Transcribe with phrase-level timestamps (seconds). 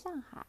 [0.00, 0.46] 上海，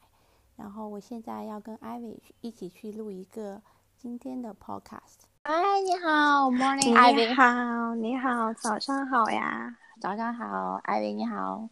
[0.56, 3.60] 然后我现在要跟 Ivy 一起去录一个
[3.98, 5.22] 今天的 podcast。
[5.44, 9.76] 嗨，你好，Morning 你 Ivy，好，你好，早上好呀。
[10.00, 11.68] 早上好，Ivy 你好。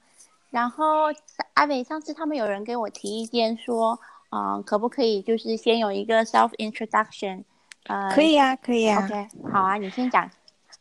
[0.49, 1.11] 然后
[1.53, 3.99] Ivy 上次他们有人给我提意见说，
[4.31, 7.43] 嗯，可不可以就是先有一个 self introduction？
[7.83, 10.27] 呃，可以呀、可以呀、OK，好啊，你先讲。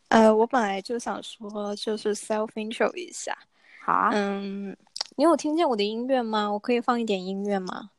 [0.08, 3.36] 呃，我本来就想说，就是 self intro 一下。
[3.84, 4.74] 好啊，嗯，
[5.18, 6.52] 你有听见我的音乐吗？
[6.52, 7.90] 我可以放一点音乐吗？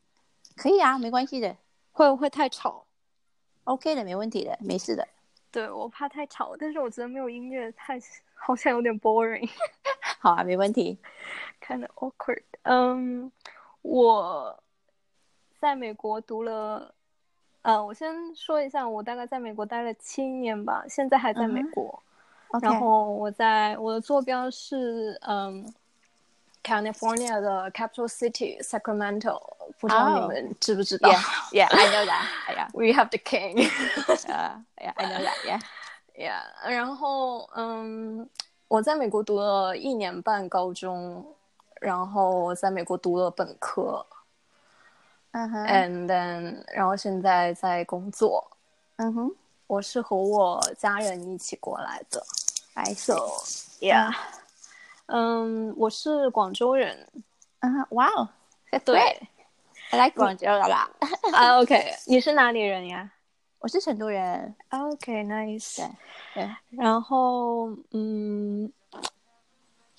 [0.55, 1.55] 可以啊，没关系的
[1.91, 2.85] 会不会太吵
[3.63, 5.07] ？，OK 的，没问题的，没事的。
[5.51, 7.99] 对，我怕太吵，但是我觉得没有音乐太
[8.35, 9.49] 好像有点 boring，
[10.19, 10.95] 好啊，没问题。
[11.59, 12.43] kind of awkward。
[12.61, 13.31] 嗯，
[13.81, 14.63] 我
[15.59, 16.93] 在美国读了，
[17.63, 22.03] 呃，我先说一下，我大概在美国待了七年吧，现在还在美国。
[22.61, 25.73] 然后我在我的坐标是嗯
[26.62, 29.40] ，California 的 capital city Sacramento，
[29.78, 31.20] 不知道你哦们知不知道 Yeah,
[31.52, 32.26] yeah, I know that.
[32.54, 33.68] Yeah, We have the king 。
[34.28, 35.44] uh, yeah, I know that.
[35.46, 35.60] Yeah.
[36.14, 38.28] Yeah， 然后嗯，
[38.68, 41.24] 我在美国读了一年半高中，
[41.80, 44.04] 然后我在美国读了本科
[45.32, 48.46] 嗯哼， ，and then 然后现在在工作。
[48.96, 49.30] 嗯哼
[49.66, 52.22] 我是和我家人一起过来的。
[52.74, 53.88] ，I So see.
[53.90, 54.14] yeah，
[55.07, 57.07] 嗯，我是广州人。
[57.59, 58.27] 嗯哼，Wow,
[58.71, 58.99] that's 对.
[59.89, 60.89] I like 广州了啦。
[61.33, 63.09] 啊，OK，你是哪里人呀
[63.59, 64.55] 我是成都人。
[64.69, 65.77] ？OK，nice、
[66.33, 68.71] 对对，然后，嗯，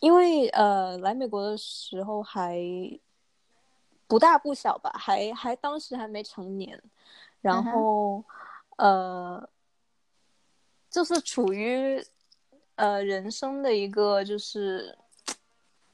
[0.00, 2.60] 因为呃，来美国的时候还
[4.06, 6.80] 不大不小吧，还还当时还没成年，
[7.40, 8.22] 然后、
[8.76, 9.48] 呃，
[10.90, 12.00] 就是处于
[12.76, 14.96] 呃人生的一个就是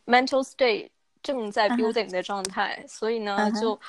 [0.05, 0.89] mental state
[1.21, 3.79] 正在嗯哼 building 的状态，所以呢嗯哼就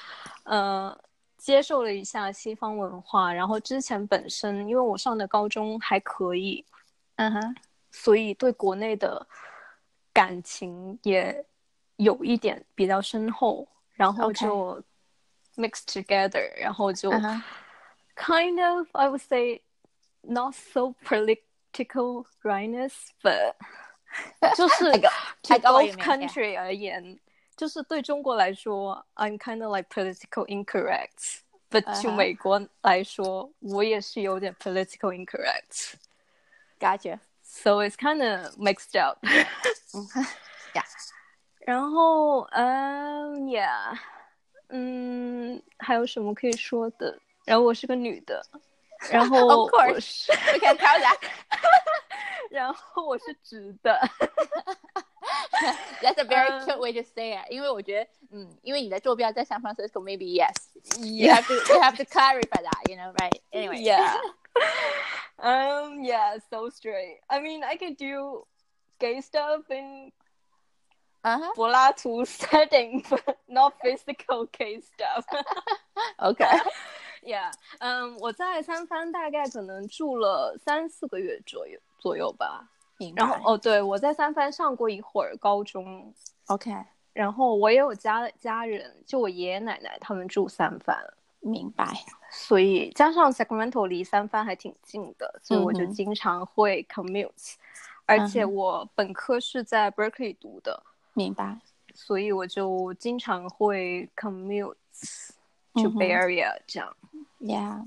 [0.44, 0.98] 呃
[1.36, 6.64] 接受了一下西方文化，然后之前本身因为我上的高中还可以，
[7.16, 7.56] 嗯哼
[7.90, 9.26] 所以对国内的
[10.12, 11.44] 感情也
[11.96, 14.82] 有一点比较深厚，然后 OK 就
[15.56, 17.42] mix together，然后就嗯哼
[18.16, 19.62] kind of I would say
[20.22, 22.92] not so political rightness,
[23.22, 23.54] but
[24.56, 26.28] 就是 I got- to I got what you both mean, yeah.
[26.28, 27.18] country 而言，
[27.56, 35.92] 就是对中国来说，I'm kind of like political incorrect。But to 嗯哼美国来说，我也是有点 political incorrect。
[36.80, 37.20] ，Gotcha.
[37.44, 39.18] So it's kind of mixed up.
[39.94, 40.26] 嗯哼，
[40.74, 40.84] Yeah.
[41.60, 43.98] 然后，嗯、um,，Yeah，
[44.70, 47.16] 嗯，还有什么可以说的？
[47.44, 48.44] 然后我是个女的，
[49.10, 49.94] 然后 Of course.
[49.94, 51.18] 我是， You can tell that.
[52.54, 53.98] 然后我是直的。
[56.02, 57.50] That's a very 嗯 cute way to say it.
[57.50, 60.54] 因为我觉得，嗯，因为你的坐标在 San Francisco, maybe yes.
[60.98, 63.40] You have to you have to clarify that, you know, right?
[63.52, 63.82] Anyway.
[63.82, 64.16] Yeah.
[65.38, 66.02] um.
[66.02, 66.38] Yeah.
[66.50, 67.20] So straight.
[67.28, 68.46] I mean, I could do
[68.98, 70.12] gay stuff in
[71.22, 75.24] 嗯哼柏拉图 setting, but not physical gay stuff.
[76.16, 76.44] ，OK.
[77.22, 77.52] Yeah.
[77.80, 82.69] 嗯，我在三藩大概可能住了三四个月左右 左右吧。
[83.15, 86.13] 然后哦，对，我在三藩上过一会儿高中
[86.45, 86.71] ，OK，
[87.13, 90.95] 然后我也有家家人，就我爷爷奶奶他们住三藩，
[91.39, 91.87] 明白。
[92.29, 97.55] 所以加上 Sacramento 离三藩还挺近的，所以我就经常会 commute，、
[98.05, 100.83] 而且我本科是在 Berkeley 读的，
[101.13, 101.57] 明白。
[101.95, 104.75] 所以我就经常会 commute
[105.73, 106.95] to Bay Area 这样。
[107.39, 107.85] Yeah.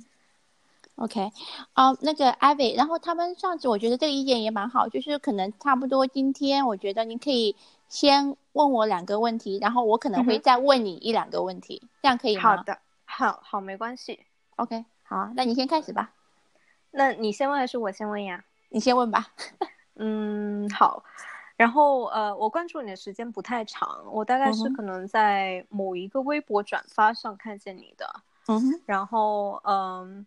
[0.98, 1.30] OK，
[1.74, 7.54] 啊、那个 Ivy，然后他们上次我觉得这个意见也蛮好，就是可能差不多今天我觉得你可以
[7.88, 12.56] 先问我两个问题，然后我可能会再问你一两个问题，这样可以吗？
[12.56, 14.26] 好的，好好，没关系。
[14.56, 16.10] OK，好啊，那你先开始吧，
[16.90, 18.44] 那你先问还是我先问呀？
[18.70, 19.28] 你先问吧。
[19.96, 21.04] 嗯，好。
[21.56, 28.22] 然后呃，我关注你的时间不太长，我大概是可能在某一个微博转发上看见你的。
[28.46, 30.24] 嗯哼，然后嗯，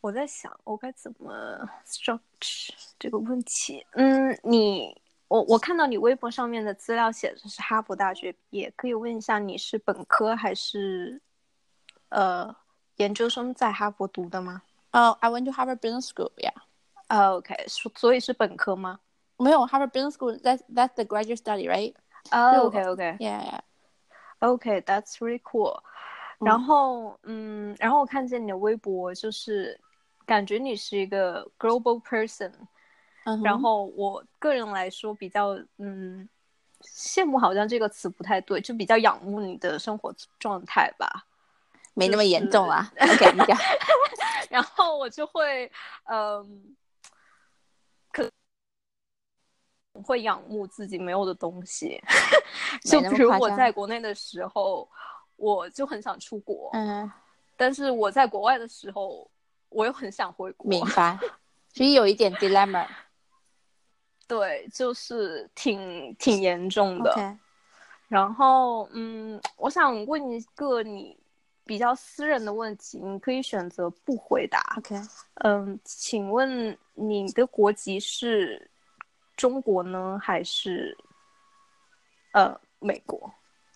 [0.00, 3.86] 我在想我该怎么 structure 这个问题。
[3.92, 11.20] 嗯，你我我看到你微博上面的资料写的是哈佛大学毕业，可以问一下你是本科还是
[12.08, 12.54] 呃
[12.96, 14.62] 研究生在哈佛读的吗？
[14.92, 16.32] 哦、i went to Harvard Business School.
[16.36, 16.54] Yeah.
[17.06, 19.00] 啊，OK，所所以是本科吗？
[19.36, 20.38] 没有 Harvard Business School.
[20.40, 21.94] That's that's the graduate study, right?
[22.30, 23.42] Oh,，OK OK Yeah.
[23.42, 23.60] yeah.
[24.40, 25.80] OK, that's really cool.
[26.40, 29.78] 嗯然后，嗯，然后我看见你的微博，就是
[30.30, 32.52] 感觉你是一个 global person，
[33.42, 36.28] 然后我个人来说比较嗯，
[36.82, 41.26] 羡慕好像这个词不太对，就比较仰慕你的生活状态吧。
[41.94, 42.92] 没那么严重啦。
[42.94, 43.58] OK，你讲。
[44.48, 45.68] 然后我就会
[46.04, 46.76] 嗯，
[48.12, 48.30] 可
[50.04, 52.00] 会仰慕自己没有的东西，
[52.88, 54.88] 就比如我在国内的时候，
[55.34, 57.10] 我就很想出国，嗯，
[57.56, 59.28] 但是我在国外的时候，
[59.70, 60.68] 我又很想回国。
[60.68, 61.18] 明白。
[61.72, 62.86] 所以有一点 dilemma。
[64.28, 67.36] 对，就是挺挺严重的。
[68.08, 71.16] 然后，嗯，我想问一个你
[71.64, 74.60] 比较私人的问题，你可以选择不回答。
[74.78, 75.00] OK，
[75.42, 78.70] 嗯，请问你的国籍是
[79.36, 80.96] 中国呢，还是
[82.32, 83.32] 呃美国？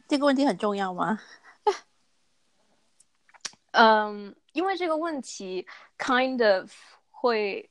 [0.06, 1.18] 这个问题很重要吗？
[3.72, 5.66] 嗯，因为这个问题
[5.98, 6.72] kind of
[7.10, 7.68] 会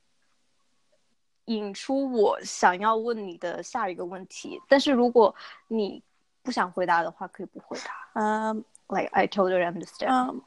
[1.45, 5.33] 引出我想要问你的下一个问题，但是如果
[5.67, 6.03] 你
[6.41, 8.21] 不想回答的话，可以不回答。
[8.21, 10.09] 嗯 Like I totally understand.
[10.09, 10.41] 嗯，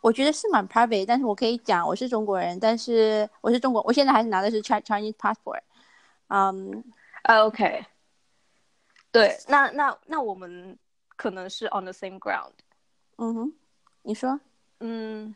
[0.00, 5.60] 我觉得是蛮 private，但是我可以讲我是中国人，但是我是中国，我现在还是拿的是 Chi- Chinese passport。
[6.28, 6.82] 嗯，
[7.24, 7.84] 啊 OK，
[9.10, 10.78] 对，那那那我们
[11.16, 12.52] 可能是 on the same ground。
[13.16, 13.52] 嗯哼，
[14.02, 14.40] 你说？
[14.84, 15.32] 嗯，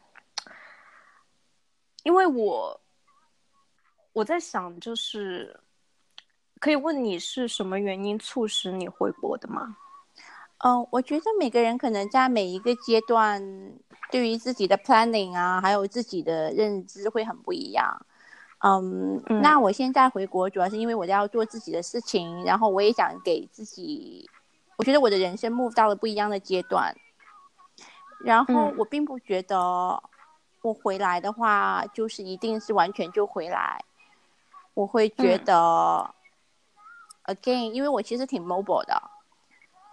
[2.02, 2.80] 因为我
[4.12, 5.60] 我在想，就是
[6.58, 9.76] 可以问你是什么原因促使你回国的吗？
[10.64, 13.40] 嗯，我觉得每个人可能在每一个阶段，
[14.10, 18.04] 对于自己的 planning 啊，还有自己的认知会很不一样。
[18.64, 24.28] 嗯，嗯那我现在回国主要是因为我要做自己的事情，然后我也想给自己，
[24.76, 26.92] 我觉得我的人生 move 到了不一样的阶段。
[28.18, 30.02] 然后嗯我并不觉得
[30.62, 33.84] 我回来的话，就是一定是完全就回来。
[34.74, 36.14] 我会觉嗯得、
[37.24, 39.02] again，因为我其实挺 mobile 的，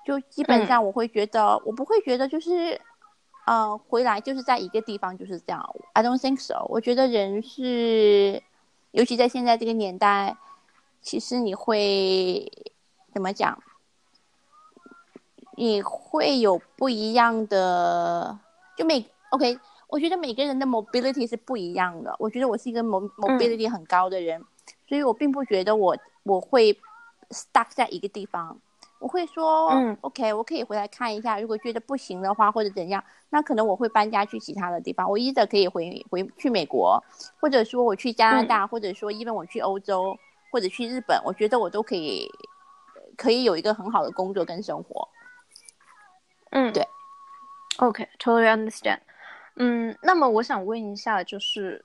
[0.06, 2.80] 就基本嗯上我会觉得，我不会觉得就是，
[3.46, 5.76] 呃，回来就是在一个地方就是这样。
[5.94, 6.66] I don't think so。
[6.68, 8.42] 我觉得人是，
[8.92, 10.36] 尤其在现在这个年代，
[11.02, 12.52] 其实你会
[13.14, 13.58] 怎么讲？
[15.56, 18.38] 你会有不一样的，
[18.76, 19.58] 就每 OK，
[19.88, 22.16] 我觉得每个人的 mobility 是不一样的。
[22.20, 24.44] 我觉得我是一个 mo mobility 很高的人，
[24.88, 26.74] 所以我并不觉得我我会
[27.30, 28.58] stuck 在一个地方。
[29.00, 35.10] 我会说，嗯，OK，我可以回来看一下，如果觉得不行的话，或者怎样，那可能我会搬家去其他的地方。
[35.10, 37.04] 我一直可以回回去美国，
[37.42, 40.18] 或者说我去加拿大，或者说因为我去欧洲，
[40.54, 42.32] 或者去日本，我觉得我都可以
[43.18, 45.06] 可以有一个很好的工作跟生活。
[46.54, 46.88] 嗯，对。
[47.78, 49.00] OK，totally、understand。
[49.56, 51.84] 嗯，那么我想问一下，就是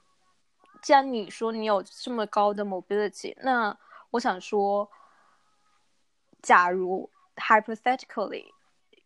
[0.82, 3.76] 既然你说你有这么高的 mobility，那
[4.11, 4.91] 我想说，
[6.43, 8.44] 假如 hypothetically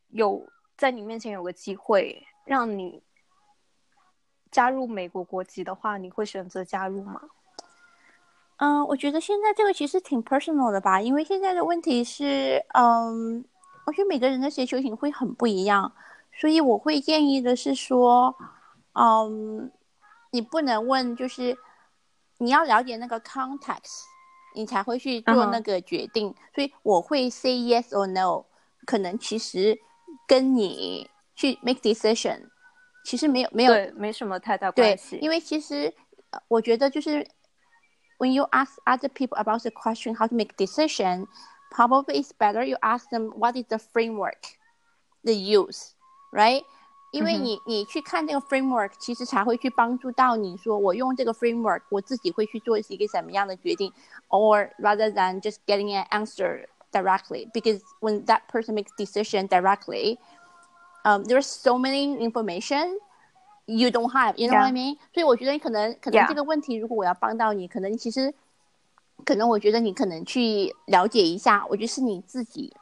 [0.08, 3.02] 有在你面前有个机会让你
[4.50, 7.20] 加入美国国籍的话，你会选择加入吗？
[8.56, 13.44] 嗯，我觉得现在这个其实挺 personal 的吧，因为现在的问题是，嗯，
[13.86, 15.92] 我觉得每个人的追求型会很不一样，
[16.32, 18.34] 所以我会建议的是说，
[18.92, 19.70] 嗯，
[20.30, 21.56] 你不能问，就是
[22.38, 24.02] 你要了解那个 context，
[24.54, 26.34] 你才会去做那个决定。
[26.54, 28.44] 所以我会 say yes or no，
[28.86, 29.78] 可能其实
[30.26, 32.48] 跟你去 make decision，
[33.04, 35.92] 其实没有没有对，没什么太大关系。，因为其实
[36.30, 37.26] 呃我觉得就是
[38.18, 41.26] when you ask other people about the question how to make decision,
[41.71, 44.57] probably it's better you ask them what is the framework
[45.23, 45.91] they use,
[46.31, 46.63] right?
[47.11, 53.91] 因为嗯哼你你去看这个 framework，其实才会去帮助到你说我用这个 framework，我自己会去做一个什么样的决定，
[54.29, 60.17] or rather than just getting an answer directly, because when that person makes decision directly,
[61.03, 62.99] um, there's so many information
[63.65, 64.73] you don't have, you know what I Yeah.
[64.73, 64.97] mean?
[65.13, 66.27] 所以我觉得可能可能 Yeah.
[66.27, 68.33] 这个问题，如果我要帮到你，可能其实
[69.24, 72.72] 可能我觉得你可能去了解一下，我觉得是你自己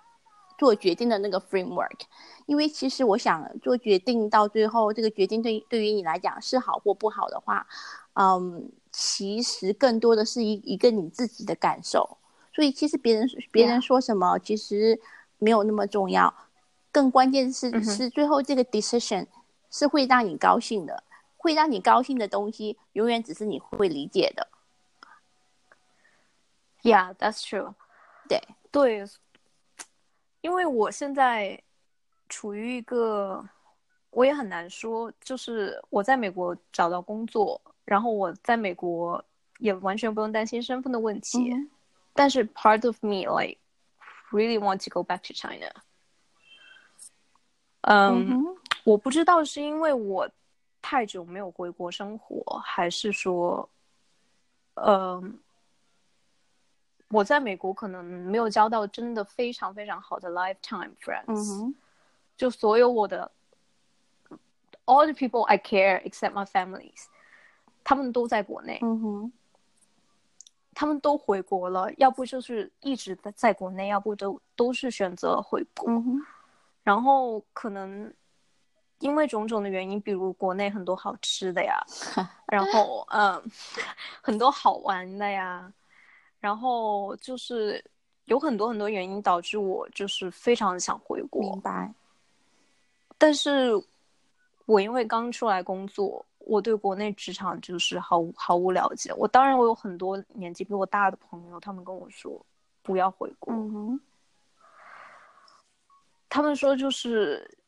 [0.59, 2.01] 做决定的那个 framework。
[2.47, 7.67] 因为其实我想做决定到最后，这个决定对对于你来讲是好或不好的话，
[8.15, 12.19] 嗯，其实更多的是一一个你自己的感受。
[12.53, 15.01] 所以其实别人别人说什么，其实
[15.39, 16.35] 没有那么重要，
[16.91, 19.27] 更关键是、嗯是最后这个 decision
[19.71, 21.05] 是会让你高兴的，
[21.37, 24.49] 会让你高兴的东西，永远只是你会理解的。
[26.83, 27.75] Yeah, that's true.
[28.29, 29.05] 对，对，
[30.41, 31.63] 因为我现在
[32.29, 33.47] 处于一个，
[34.11, 39.23] 我也很难说，就是我在美国找到工作，然后我在美国
[39.59, 41.53] 也完全不用担心身份的问题。
[41.53, 41.71] 嗯
[42.13, 43.57] 但是 part of me like
[44.33, 45.71] really want to go back to China。
[47.83, 48.45] 嗯，
[48.85, 50.29] 我不知道是因为我
[50.83, 53.67] 太久没有回国生活，还是说，
[54.75, 55.39] 嗯、
[57.11, 61.75] 我在美国可能没有交到真的非常非常好的 lifetime friends。
[62.37, 63.31] 就所有我的
[64.87, 67.05] all the people I care except my families，
[67.85, 68.79] 他们都在国内，
[70.75, 75.91] 他们都回国了，要不就是一直在在国内，要不都都是选择回国。
[76.83, 78.11] 然后可能
[79.01, 81.79] 因为种种的原因，比如国内很多好吃的呀，
[82.49, 83.43] 然后嗯，
[84.23, 85.71] 很多好玩的呀，
[86.41, 87.85] 然后就是
[88.25, 91.43] 有很多很多原因导致我就是非常想回国。
[91.43, 91.93] 明白。
[93.19, 93.71] 但是
[94.67, 99.13] 我因为刚出来工作，我对国内职场就是毫无毫无了解。
[99.15, 102.45] 我当然我有很多年纪比我大的朋友，他们跟我说
[102.83, 104.01] 不要回国，嗯
[106.31, 107.59] 他们说就是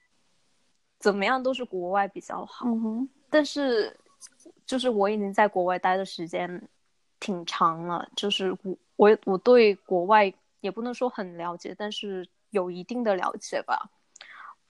[1.00, 2.66] 怎么样都是国外比较好。
[3.28, 3.94] 但是
[4.64, 6.68] 就是我已经在国外待的时间
[7.22, 13.90] 挺长了，就是我我我对国外也不能说很了解，但是有一定的了解吧。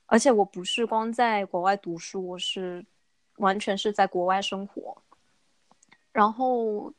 [0.04, 2.85] 而且我不是光在国外读书，我是
[3.38, 5.02] 完全是在国外生活，
[6.12, 6.92] 然后，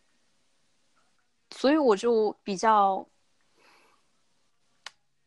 [1.52, 3.08] 所以我就比较，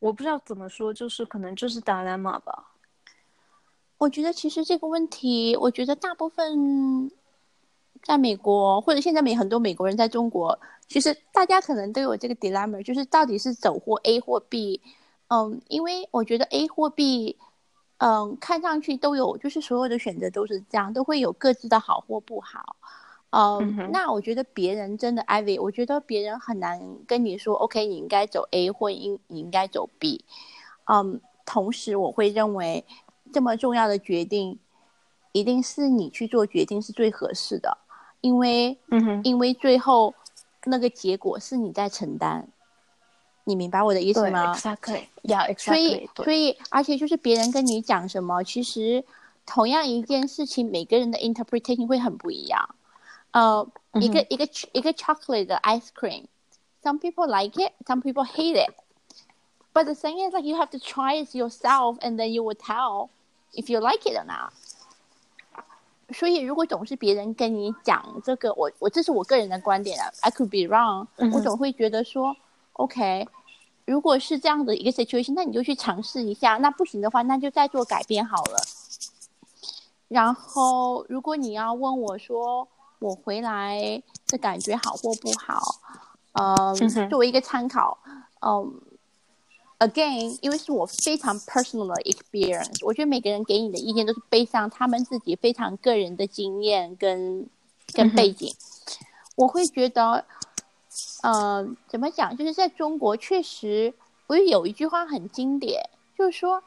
[0.01, 2.73] 我不知道怎么说，就是可能就是 dilemma 吧。
[3.99, 7.09] 我觉得其实这个问题，我觉得大部分
[8.07, 14.81] 在美国或者现在美很多美国人在中国，其实大家可能都有这个 dilemma，就是到底是走货 A 或 B。
[15.27, 17.37] 嗯，因为我觉得 A 或 B，
[17.99, 22.77] 嗯，看上去都有，就是所有的选择都是这样，都会有各自的好或不好。
[23.31, 30.25] 嗯，嗯那我觉得别人真的 Ivy，我觉得别人很难跟你说，OK，你应该走 A 或应你应该走 B。
[30.85, 32.85] 嗯，同时我会认为
[33.33, 34.61] 这么重要的决定，
[35.33, 37.77] 一定是你去做决定是最合适的，
[38.21, 40.15] 因为嗯哼，因为最后
[40.65, 42.45] 那个结果是你在承担，
[43.45, 49.05] 你明白我的意思吗？，exactly，yeah，exactly，所以，所以，而且就是别人跟你讲什么，其实
[49.45, 52.75] 同样一件事情，每个人的 interpretation 会很不一样。
[53.31, 53.69] 呃，
[54.01, 58.75] 一个、一个一个 chocolate 的 ice cream，some people like it，some people hate it。
[59.75, 63.11] But the thing is, like you have to try it yourself, and then you will tell
[63.53, 64.53] if you like it or not.
[66.15, 72.37] 所以，如果总是别人跟你讲这个，我我这是我个人的观点啊，I could be wrong，、嗯我总会觉得说
[72.75, 73.27] ，OK，
[73.85, 76.59] 如果是这样的一个 situation，那你就去尝试一下。
[76.59, 78.59] 那不行的话，那就再做改变好了。
[80.09, 82.69] 然后，如果你要问我说
[83.01, 85.61] 我回来的感觉好或不好，
[86.35, 87.99] 嗯，嗯作为一个参考，
[88.41, 88.81] 嗯
[89.79, 97.49] ，again，因为是我非常 personal 的 experience，我觉得每个人给你的意见都是背上他们自己非常个人的经验跟
[97.93, 98.55] 跟背景。
[99.37, 100.25] 我会觉得，
[101.23, 102.37] 呃，怎么讲？
[102.37, 103.93] 就是在中国，确实，
[104.29, 106.63] 我有一句话很经典，就是说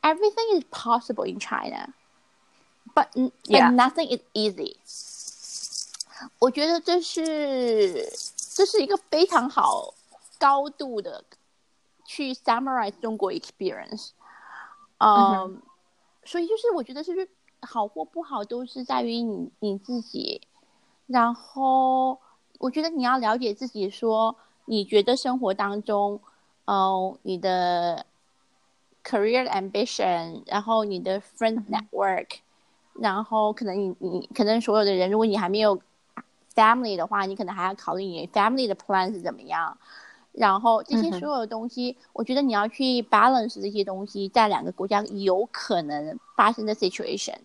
[0.00, 1.92] ，everything is possible in China。
[2.94, 3.08] But
[3.44, 4.76] but nothing is easy。
[6.38, 8.10] 我觉得这是
[8.54, 9.94] 这是一个非常好
[10.38, 11.22] 高度的
[12.08, 14.12] 去 summarize 中国 experience。
[14.96, 15.62] 嗯，嗯
[16.24, 17.28] 所以就是我觉得就是
[17.60, 20.40] 好或不好都是在于你你自己。
[21.06, 22.18] 然后
[22.58, 24.34] 我觉得你要了解自己，说
[24.64, 26.20] 你觉得生活当中，
[26.64, 28.06] 哦、你的
[29.04, 32.38] career ambition，然后你的 friend network，、
[32.94, 35.78] 然后可能你你可能所有的人，如果你还没有
[36.54, 39.76] family 的话，你可能还要考虑你 family 的 plan 是怎么样。
[40.38, 47.36] 然后这些所有的东西，我觉得你要去 balance 这些东西，在两个国家有可能发生的 situation。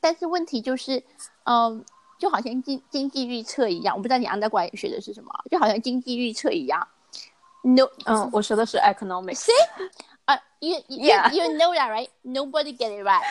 [0.00, 1.02] 但是问题就是，
[1.44, 1.84] 嗯，
[2.18, 6.86] 就好像经经济预测一样，我不知道你 undergrad 学的是什么，就好像经济预测一样。
[7.62, 9.46] No，嗯，我学的是 economics。
[10.24, 11.32] 啊、y o u you Yeah.
[11.32, 12.08] you know that right?
[12.22, 13.22] Nobody get it right.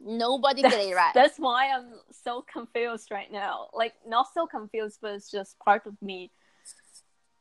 [0.00, 1.12] Nobody get it right.
[1.12, 3.68] That's why I'm so confused right now.
[3.72, 6.30] Like not so confused, but it's just part of me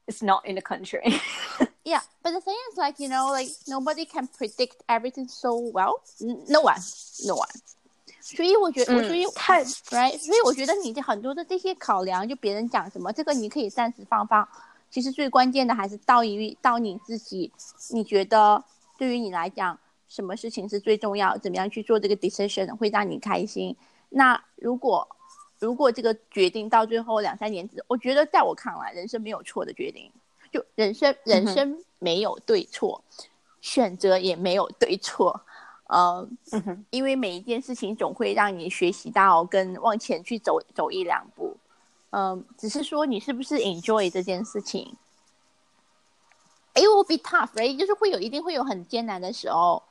[0.06, 1.20] is not in the country.
[1.84, 6.02] Yeah, but the thing is, like you know, like nobody can predict everything so well.
[6.20, 6.80] N- No one,
[7.26, 7.50] no one.
[8.20, 14.46] 所以我觉得，我所以嗯太 right，所以我觉得你的很多的这些考量，就别人讲什么，这个你可以暂时放放。
[14.90, 17.50] 其实最关键的还是到于到你自己，
[17.90, 18.62] 你觉得
[18.96, 21.36] 对于你来讲，什么事情是最重要？
[21.38, 23.74] 怎么样去做这个 decision 会让你开心？
[24.10, 25.08] 那如果
[25.59, 30.11] 如果这个决定到最后两三年之，我觉得在我看来，人生没有错的决定，
[30.51, 33.03] 就人生人生没有对错，
[33.59, 35.41] 选择也没有对错，
[35.87, 36.27] 呃，
[36.91, 41.57] 因为每一件事情总会让你学习到跟往前去走走一两步，
[42.11, 44.95] 嗯、只是说你是不是 enjoy 这件事情。
[46.75, 47.75] It will be tough, right？
[47.75, 49.81] 就是会有一定会有很艰难的时候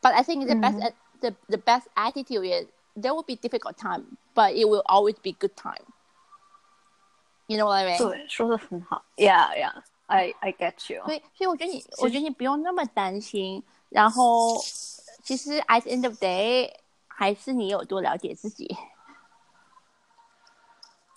[0.00, 0.94] ，but I think the best、嗯。
[1.18, 2.66] the the best attitude is
[2.96, 5.84] there will be difficult time, but it will always be good time.
[7.46, 7.98] You know what I mean?
[7.98, 11.04] 对，说的很好，Yeah Yeah，I I get you。
[11.04, 13.62] 所以，所以我觉得你，我觉得你不用那么担心。
[13.88, 14.56] 然后，
[15.22, 16.72] 其实 at the end of day，
[17.06, 18.76] 还是你有多了解自己。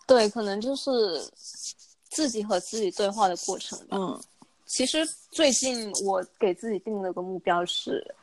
[0.05, 0.91] 对，可能就是
[2.03, 3.97] 自己和自己对话的过程吧。
[3.97, 4.21] 嗯
[4.65, 8.15] 其实最近我给自己定了个目标是，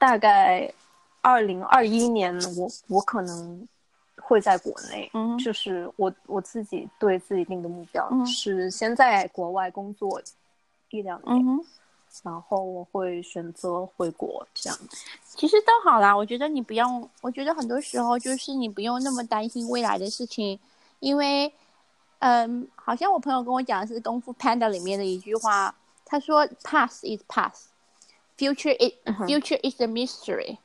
[0.00, 0.68] 大概
[1.24, 3.66] 二零二一年我我可能
[4.22, 10.20] 会在国内，嗯就是我我自己对自己定的目标、嗯是先在国外工作
[10.90, 11.64] 一两年，嗯，
[12.22, 14.78] 然后我会选择回国这样。
[15.24, 16.14] 其实都好啦。
[16.16, 20.58] 我觉得你不用，我觉得很多时候就是你不用那么担心未来的事情，
[21.00, 21.52] 因为，
[22.20, 27.64] 嗯，好像我朋友跟我讲的是《功夫 Panda》里面的一句话，他说：“Past is past,
[28.38, 28.92] future is
[29.26, 30.58] future is a mystery,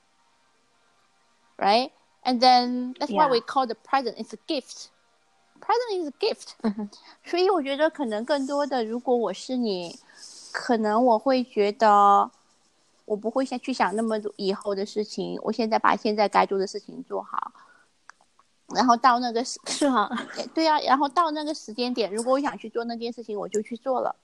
[1.60, 1.92] right?
[2.24, 4.89] And then that's why we call the present is a gift.
[5.60, 6.56] Present is a gift.
[7.24, 10.00] 所以我觉得可能更多的，如果我是你，
[10.51, 12.32] 可能我会觉得，
[13.06, 17.51] 我不会先去想那么多以后的事情，我现在把现在该做的事情做好，
[18.68, 20.10] 然后到那个时， 是啊，
[20.54, 24.16] 对呀、然后到那个时间点，如果我想去做那件事情，我就去做了。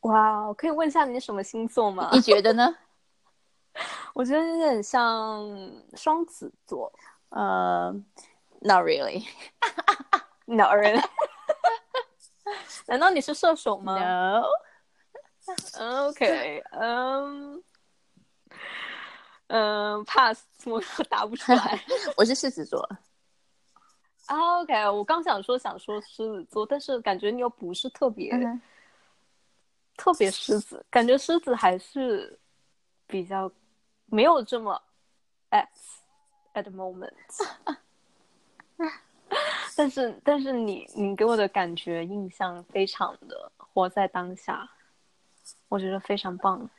[0.00, 2.10] 哇，可以问一下你什么星座吗？
[2.12, 2.76] 你觉得呢？
[4.14, 5.44] 我觉得有点像
[5.94, 6.90] 双子座。
[7.28, 7.94] 呃、
[8.62, 11.04] n o t really，Not really？
[12.86, 14.44] 难道你是射手吗 No.
[16.08, 17.62] OK，嗯
[19.48, 21.84] 嗯，pass，我答不出来。
[22.16, 22.80] 我是狮子座。
[24.26, 28.32] 啊 OK，我刚想说想说狮子座，但是感觉你又不是特别、
[29.96, 32.38] 特别狮子，感觉狮子还是
[33.06, 33.50] 比较
[34.14, 34.80] 没有这么
[35.50, 35.66] at
[36.54, 37.10] at the moment。
[39.76, 44.70] 但是但是你你给我的感觉印象非常的活在当下，
[45.68, 46.70] 我觉得非常棒。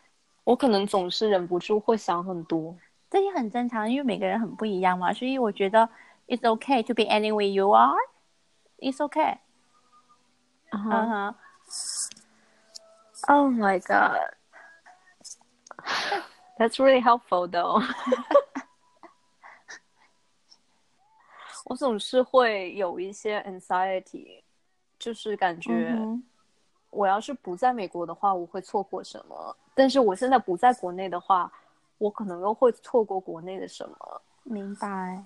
[0.46, 2.74] 我可能总是忍不住会想很多。
[3.10, 5.90] 这也很正常，因为每个人很不一样嘛，所以我觉得
[6.28, 7.98] it's okay to be any way you are.
[8.78, 9.40] It's okay.
[10.70, 11.36] 嗯哼嗯哼。
[13.28, 14.36] Oh my god.
[16.58, 17.84] That's really helpful though.
[21.66, 24.44] 我总是会有一些 anxiety，
[25.00, 26.24] 就是感觉嗯
[26.92, 29.36] 我要是不在美国的话，我会错过什么；
[29.74, 31.52] 但是我现在不在国内的话，
[31.98, 34.22] 我可能又会错过国内的什么。
[34.44, 35.24] 明白。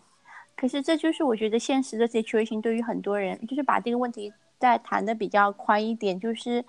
[0.56, 6.63] 可是这就是我觉得现实的 situation 对于很多人，就是把这个问题再谈的比较宽一点，就是，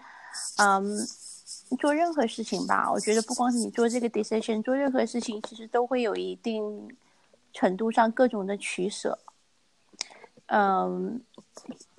[0.59, 0.85] 嗯，
[1.77, 6.97] 做任何事情吧，我觉得不光是你做这个 decision，做任何事情其实都会有一定
[7.53, 9.19] 程度上各种的取舍。
[10.47, 11.21] 嗯，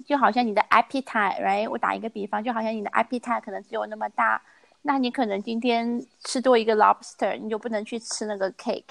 [0.06, 1.70] 就好像你的 appetite，right？
[1.70, 4.42] 我打一个比方，就好像你的 appetite 可能只有那么大，
[4.82, 8.84] 那你可能今天吃多一个 lobster，你就不能去吃那个 cake。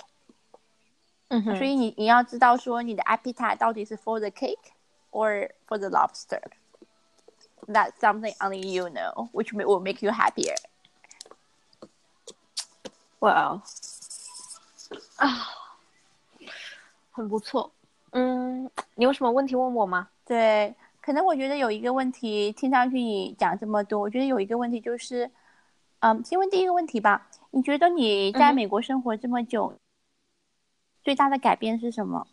[1.29, 4.57] 嗯哼所以你你要知道说你的 appetite 到底是 for the cake
[5.11, 6.41] or for the lobster.
[7.67, 10.57] That's something only you know, which may, will make you happier.
[13.21, 13.63] 哇，
[15.17, 15.29] 啊，
[17.13, 17.71] 很不错。
[18.13, 20.09] 嗯，你有什么问题问我吗？
[20.25, 25.31] 对，可能我觉得有一个问题，听上去你讲这么多，我觉得有一个问题就是，
[26.01, 27.29] 嗯，先问第一个问题吧。
[27.51, 29.79] 你觉得你在美国生活这么久，
[31.03, 32.27] 最大的改变是什么？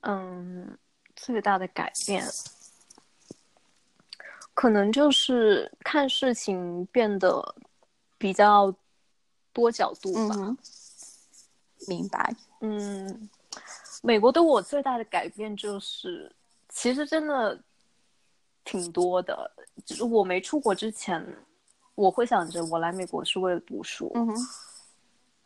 [0.00, 0.76] 嗯，
[1.14, 2.24] 最大的改变，
[4.54, 7.54] 可能就是看事情变得
[8.18, 8.74] 比较
[9.52, 10.34] 多角度吧。
[10.38, 10.56] 嗯，
[11.88, 12.34] 明白。
[12.60, 13.28] 嗯，
[14.02, 16.30] 美国对我最大的改变就是，
[16.68, 17.58] 其实真的
[18.64, 19.50] 挺多的。
[19.84, 21.26] 就是我没出国之前，
[21.94, 24.36] 我会想着我来美国是为了读书，嗯哼，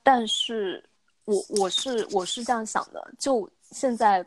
[0.02, 0.84] 但是
[1.24, 4.24] 我我是我是这样想的，就现在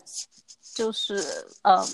[0.74, 1.22] 就是
[1.64, 1.86] 嗯，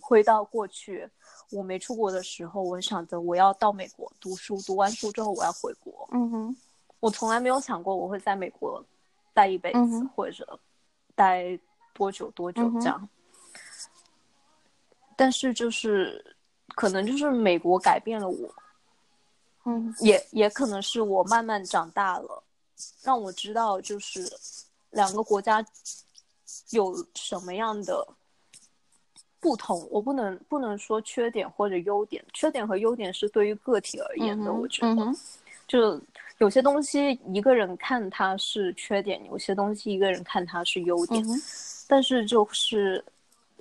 [0.00, 1.08] 回到过去，
[1.50, 6.08] 我没出国的时候，我想着我要到美国读书，读完书之后我要回国。
[6.12, 6.56] 嗯哼，
[7.00, 8.84] 我从来没有想过我会在美国
[9.32, 10.58] 待一辈子，嗯或者
[11.14, 11.58] 待
[11.94, 13.08] 多久多久这样。
[15.16, 16.36] 但是就是
[16.76, 18.54] 可能就是美国改变了我，
[19.64, 22.42] 嗯也也可能是我慢慢长大了，
[23.02, 24.30] 让我知道就是
[24.90, 25.64] 两个国家
[26.70, 28.06] 有什么样的
[29.40, 29.86] 不同。
[29.90, 34.50] 我不能不能说缺点或者优点，缺点和优点是对于个体而言的。
[34.50, 35.16] 嗯我觉得，嗯
[35.66, 36.00] 就
[36.38, 41.22] 有些东西一个人看它是缺点，有些东西一个人看它是优点。
[41.28, 41.42] 嗯
[41.90, 43.02] 但是就是，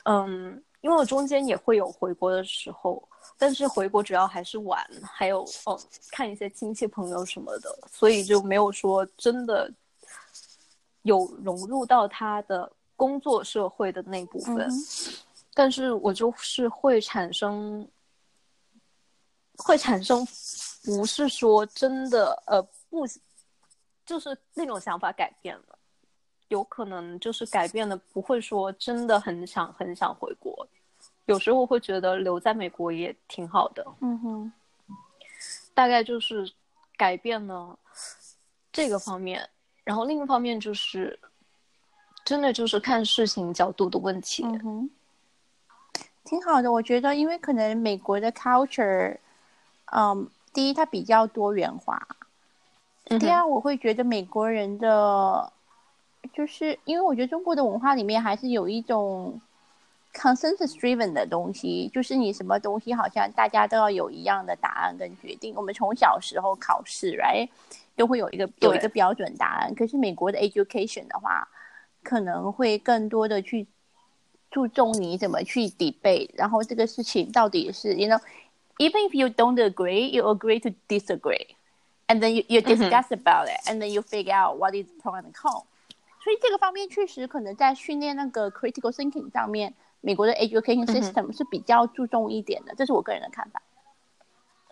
[0.03, 3.01] 嗯，因为我中间也会有回国的时候，
[3.37, 5.79] 但是回国主要还是玩，还有嗯
[6.11, 9.71] 看一些亲戚朋友什么的，所以就没有说真的
[11.03, 14.69] 有融入到他的工作社会的那部分。
[15.57, 17.89] 但是我就是会产生，
[19.57, 20.23] 会产生，
[20.83, 23.07] 不是说真的呃不，
[24.05, 25.79] 就是那种想法改变了，
[26.49, 30.67] 有可能就是改变了不会说真的很想很想回国，
[31.25, 34.53] 有时候会觉得留在美国也挺好的，嗯哼。
[35.73, 36.53] 大概就是
[36.95, 37.75] 改变了
[38.71, 39.49] 这个方面，
[39.83, 41.19] 然后另一方面就是
[42.23, 44.89] 真的就是看事情角度的问题，嗯哼，
[46.27, 46.69] 挺好的。
[46.69, 49.15] 我觉得，因为可能美国的 culture，
[49.95, 52.05] 嗯，第一它比较多元化，
[53.19, 55.51] 第二我会觉得美国人的，
[56.33, 59.39] 就是因为我觉得中国的文化里面还是有一种
[60.13, 65.55] consensus driven 的东西，就是你什么东西好像大家都要有一样的答案跟决定。
[65.55, 67.47] 我们从小时候考试，right，
[67.95, 69.73] 都会有一个有一个标准答案。
[69.73, 71.47] 可是美国的 education 的话，
[72.03, 73.65] 可能会更多的去
[74.57, 81.45] 注重你怎么去 debate，然后这个事情到底是，you know，even if you don't agree, you agree to disagree。
[82.07, 85.31] and then you you discuss about it, and then you figure out what is pro and
[85.31, 85.63] con。
[86.23, 93.61] 所以这个方面确实可能在训练那个 critical thinking 上面，美国的 education system 是比较注重一点的，这是我个人的看法。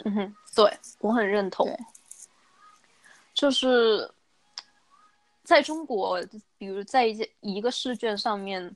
[0.04, 1.78] 嗯哼，对我很认同。
[3.36, 4.10] 就是
[5.44, 6.20] 在中国，
[6.58, 8.76] 比如在一些一个试卷上面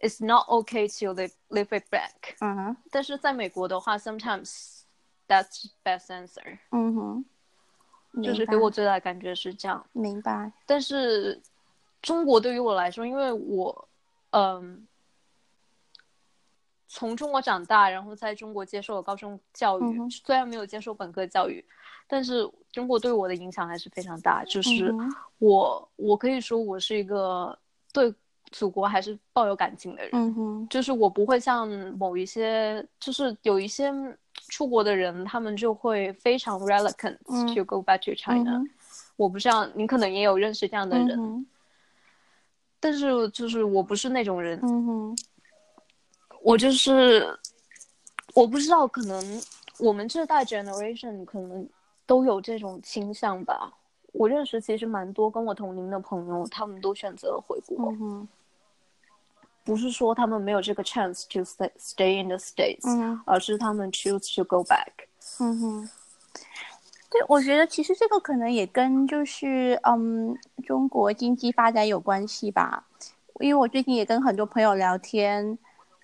[0.00, 4.82] ，it's not okay to leave leave it back，嗯哼，但是在美国的话，sometimes
[5.28, 7.24] that's best answer，嗯哼，
[8.22, 9.84] 就是给我最大的感觉是这样。
[9.92, 10.52] 明白。
[10.64, 11.40] 但是
[12.02, 13.88] 中国对于我来说，因为我，
[14.30, 14.86] 嗯，
[16.88, 21.64] 从中国长大，然后在中国接受了高中教育，嗯虽然没有接受本科教育，
[22.06, 24.44] 但是中国对我的影响还是非常大。
[24.44, 24.94] 就是
[25.38, 27.58] 我，我可以说我是一个
[27.92, 28.14] 对
[28.52, 30.10] 祖国还是抱有感情的人。
[30.12, 33.92] 嗯哼，就是我不会像某一些，就是有一些
[34.48, 37.54] 出国的人，他们就会非常 reluctant 嗯。
[37.54, 38.70] to go back to China、嗯
[39.16, 41.46] 我不知道你可能也有认识这样的人，嗯，
[42.78, 45.16] 但是就是我不是那种人，嗯哼，
[46.42, 47.26] 我就是
[48.34, 49.42] 我不知道，可能
[49.78, 51.66] 我们这代 generation 可能
[52.04, 53.72] 都有这种倾向吧。
[54.18, 58.28] 我认识其实蛮多跟我同龄的朋友，他们都选择了回国，嗯哼，
[59.62, 63.20] 不是说他们没有这个 chance to stay stay in the states，、嗯。
[63.26, 64.88] 而是他们 choose to go back。
[65.38, 65.90] 嗯哼，
[67.10, 72.86] 对，我觉得其实这个可能也跟就是嗯中国经济发展有关系吧，
[73.40, 75.58] 因为我最近也跟很多朋友聊天，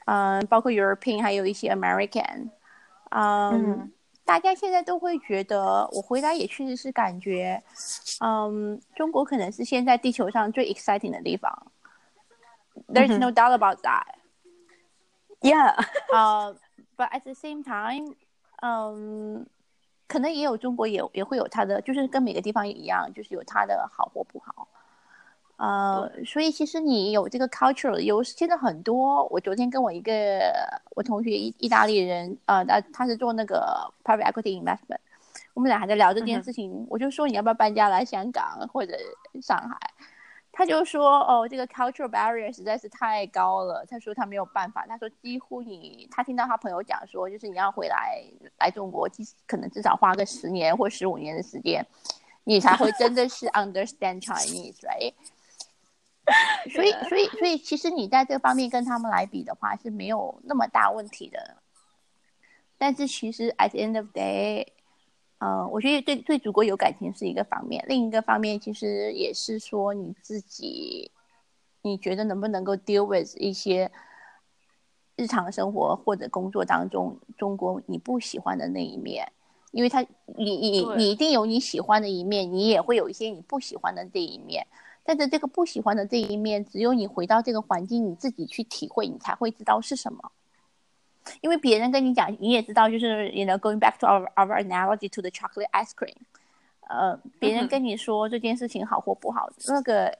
[0.04, 2.50] 嗯，包括 European 还有一些 American，
[3.10, 3.92] 嗯，嗯
[4.24, 7.62] 大家现在都会觉得，我回来也确实是感觉，
[8.20, 11.72] 嗯，中国可能是现在地球上最 exciting 的地方。
[12.88, 14.06] There's no doubt about that.
[15.40, 15.74] Yeah，
[16.12, 16.54] 呃、
[16.96, 18.14] b u t at the same time，
[18.62, 19.46] 嗯，
[20.06, 24.68] 可能也有中国也也会有它的，就是跟每个地方也一样，就是有它的好或不好。
[25.62, 29.24] 呃，所以其实你有这个 cultural 的优势，现在很多。
[29.28, 30.52] 我昨天跟我一个
[30.96, 34.98] 我同学意意大利人，呃，他他是做那个 private equity investment，
[35.54, 36.84] 我们俩还在聊这件事情。
[36.90, 38.98] 我就说你要不要搬家来香港或者
[39.40, 39.78] 上海？
[40.50, 43.86] 他就说哦，这个 cultural barrier 实在是太高了。
[43.88, 48.20] 他说他没有办法，他说几乎你他听到他朋友讲说，就是你要回来
[48.58, 51.86] 来中国，其实可能至少花个十年或十五年的时间，
[52.42, 55.12] 你才会真的是 understand Chinese，right？
[56.72, 61.56] 所以，所以，所以，其实你在这方面跟他们来比的话是没有那么大问题的。
[62.78, 64.66] 但是，其实 at the end of day，
[65.38, 71.10] 呃，我觉得对对祖国有感情是一个方面，另一个方面其实也是说你自己，
[71.82, 73.90] 你觉得能不能够 deal with 一些
[75.16, 79.30] 日常生活或者工作当中中国你不喜欢的那一面，
[79.72, 80.00] 因为他
[80.36, 84.64] 你你你一定有你喜欢的一面，你也会有一些你不喜欢的这一面。
[85.04, 90.32] 但是这个不喜欢的这一面，只有你回到这个环境，你自己去体会，你才会知道是什么。
[91.40, 96.16] 因为别人跟你讲，你也知道，就是 you know going back to our our analogy to the chocolate ice cream，
[96.88, 100.18] 呃，别人跟你说这件事情好或不好，那个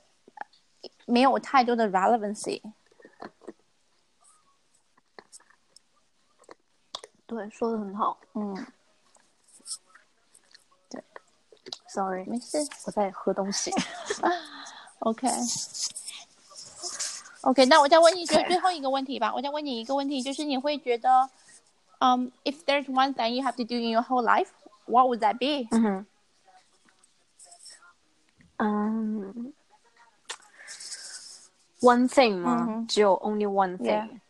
[1.07, 2.63] 没有太多的 relevancy。
[7.27, 8.19] 对，说的很好。
[8.35, 8.67] 嗯，
[11.92, 13.74] Sorry，没事我在喝东西。
[15.00, 18.48] ，OK。OK，那我再问你最 Okay.
[18.48, 19.34] 最后一个问题吧。
[19.34, 21.30] 我再问你一个问题，就是你会觉得，
[22.00, 24.50] 嗯、i f there's one thing you have to do in your whole life,
[24.86, 25.68] what would that be？
[25.72, 26.06] 嗯哼，
[28.58, 29.54] 嗯，
[31.82, 32.58] one thing 吗？
[32.60, 34.10] 嗯哼只有 only one Yeah.
[34.10, 34.22] thing。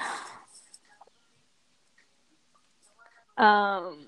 [3.35, 4.07] 嗯，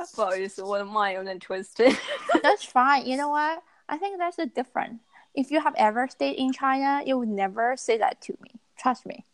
[0.15, 1.97] 不好意思，我的 mind 有点 twisted。
[2.43, 3.05] That's fine.
[3.05, 3.63] You know what?
[3.87, 5.01] I think that's the difference.
[5.35, 8.61] If you have ever stayed in China, you would never say that to me.
[8.77, 9.25] Trust me.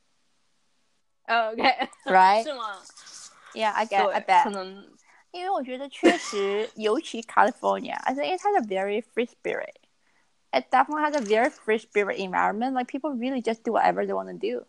[1.28, 2.42] OK， Right?
[2.42, 2.80] 是吗？
[3.54, 4.08] Yeah, I get.
[4.08, 4.50] I 对，可 bet.
[4.50, 4.86] 能
[5.32, 9.76] 因为我觉得确实，尤其 California, I think it has a very free spirit.
[10.52, 12.72] It definitely has a very free spirit environment.
[12.72, 14.64] Like people really just do whatever they want to do.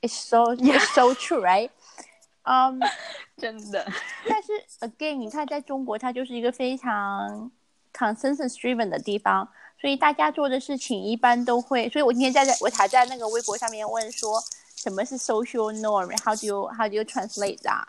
[0.00, 1.70] It's so it's so true, right?
[2.46, 2.80] Um,
[3.36, 3.86] 真的。
[4.28, 7.50] 但是 again，你看在中国，它就是一个非常
[7.92, 9.48] consensus driven 的地方，
[9.80, 11.88] 所以大家做的事情一般都会。
[11.88, 14.42] 所以我今天在我还在那个微博上面问说，
[14.74, 17.84] 什么是 social norm？How do you how do you translate that？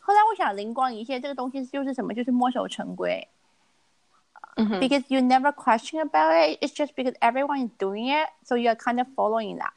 [0.00, 2.12] 后来我想灵光一现，这个东西就是什么？
[2.12, 3.28] 就是墨守成规。
[4.56, 6.58] 嗯哼 Because you never question about it.
[6.60, 9.70] It's just because everyone is doing it, so you're kind of following that.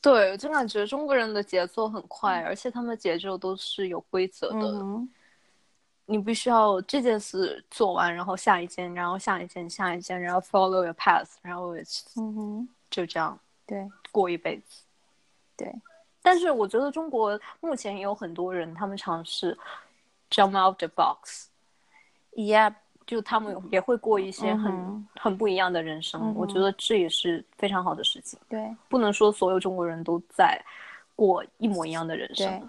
[0.00, 4.60] 对，就感觉中国人的节奏很快，而且他们的节奏都是有规则的。
[4.60, 5.08] 嗯
[6.06, 11.76] 你必须要这件事做完，然后下一件，然后下一件，下一件，然后 follow your path，然后
[12.16, 13.88] 嗯哼，就这样对。
[14.10, 14.82] 过一辈子。
[15.56, 15.72] 对，
[16.20, 19.56] 但是我觉得中国目前也有很多人，他们尝试
[20.30, 22.74] jump out the box，，Yeah，
[23.10, 26.20] 就他们也会过一些很、嗯很不一样的人生。
[26.22, 28.38] 嗯我觉得这也是非常好的事情。
[28.48, 30.56] 对不能说所有中国人都在
[31.16, 32.68] 过一模一样的人生，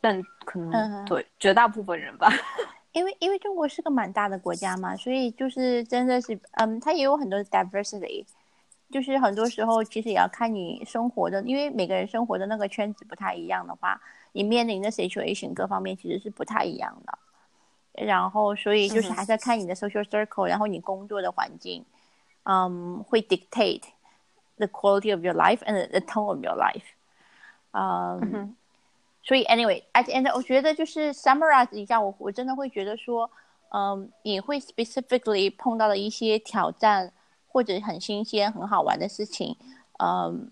[0.00, 2.32] 但可能、嗯对绝大部分人吧。
[2.92, 8.24] 因为因为中国是个蛮大的国家嘛，所以就是真的是，嗯，它也有很多 diversity，
[8.90, 14.00] 就是很多时候其实也要看你生活的，因为每个人生活的那个圈子不太一样的话，
[14.32, 17.18] 你面临的 situation 各方面其实是不太一样的。
[17.92, 21.84] 然后，所以就是还是要看你的 social circle，、然后你工作的环境，
[22.44, 23.82] 嗯，会 dictate
[24.56, 26.84] the quality of your life and the tone of your life。
[27.72, 28.54] 嗯，
[29.22, 33.30] 所以 anyway，at the end，我觉得就是 summarize 一下，我我真的会觉得说，
[33.70, 37.12] 嗯，你会 specifically 碰到的一些挑战
[37.48, 39.56] 或者很新鲜、很好玩的事情，
[39.98, 40.50] 嗯，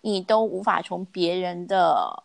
[0.00, 2.24] 你都无法从别人的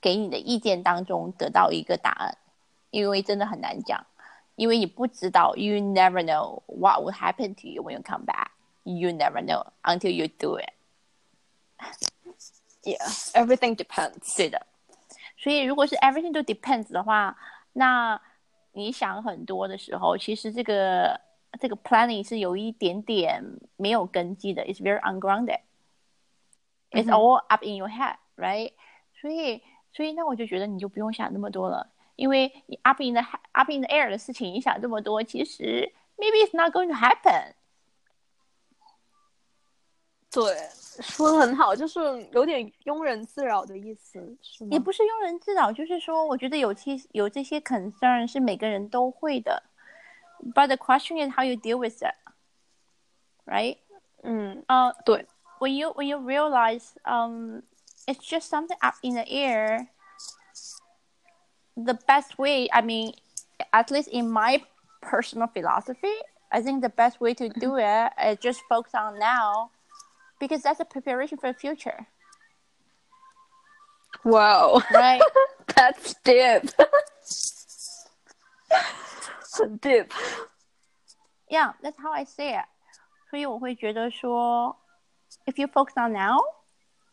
[0.00, 2.38] 给你的意见当中得到一个答案，
[2.91, 4.05] 因为真的很难讲，
[4.55, 8.49] 因为你不知道，you never know what will happen to you when you come back.
[8.83, 10.69] You never know until you do it.
[12.83, 13.03] Yeah,
[13.33, 14.37] everything depends.
[14.37, 14.65] 对的，
[15.37, 17.35] 所以如果是 everything 都 depends 的话，
[17.73, 18.21] 那
[18.73, 21.19] 你想很多的时候，其实这个
[21.59, 23.43] 这个 planning 是有一点点
[23.75, 25.61] 没有根基的，it's very ungrounded.
[26.91, 28.73] It's 嗯哼 all up in your head, right?
[29.19, 36.87] 所以，所以那我就觉得你就不用想那么多了， 因为你 up in the he- up in the air 的事情，你想这么多，其实 maybe it's not going
[36.87, 37.53] to happen.
[40.31, 40.53] 对，
[41.01, 41.99] 说的很好，就是
[42.33, 44.69] 有点庸人自扰的意思，是吗？
[44.71, 49.63] 也不是庸人自扰，就是说，我觉得有些有这些 concern 是每个人都会的，
[50.53, 52.15] but the question is how you deal with it,
[53.45, 53.77] right?
[54.23, 55.25] 嗯，呃、对，
[55.59, 57.61] when you when you realize um
[58.05, 59.87] it's just something up in the air
[61.79, 63.13] the best way i mean
[63.73, 64.61] at least in my
[65.01, 66.13] personal philosophy
[66.51, 69.69] i think the best way to do it is just focus on now
[70.39, 72.07] because that's a preparation for the future
[74.23, 75.21] Wow, right
[75.75, 76.63] that's deep，
[79.57, 80.11] 很 deep。
[81.49, 82.65] yeah that's how i see it
[83.29, 84.75] 所以我会觉得说
[85.45, 86.39] if you focus on now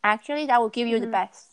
[0.01, 1.46] actually that will give you the 嗯 best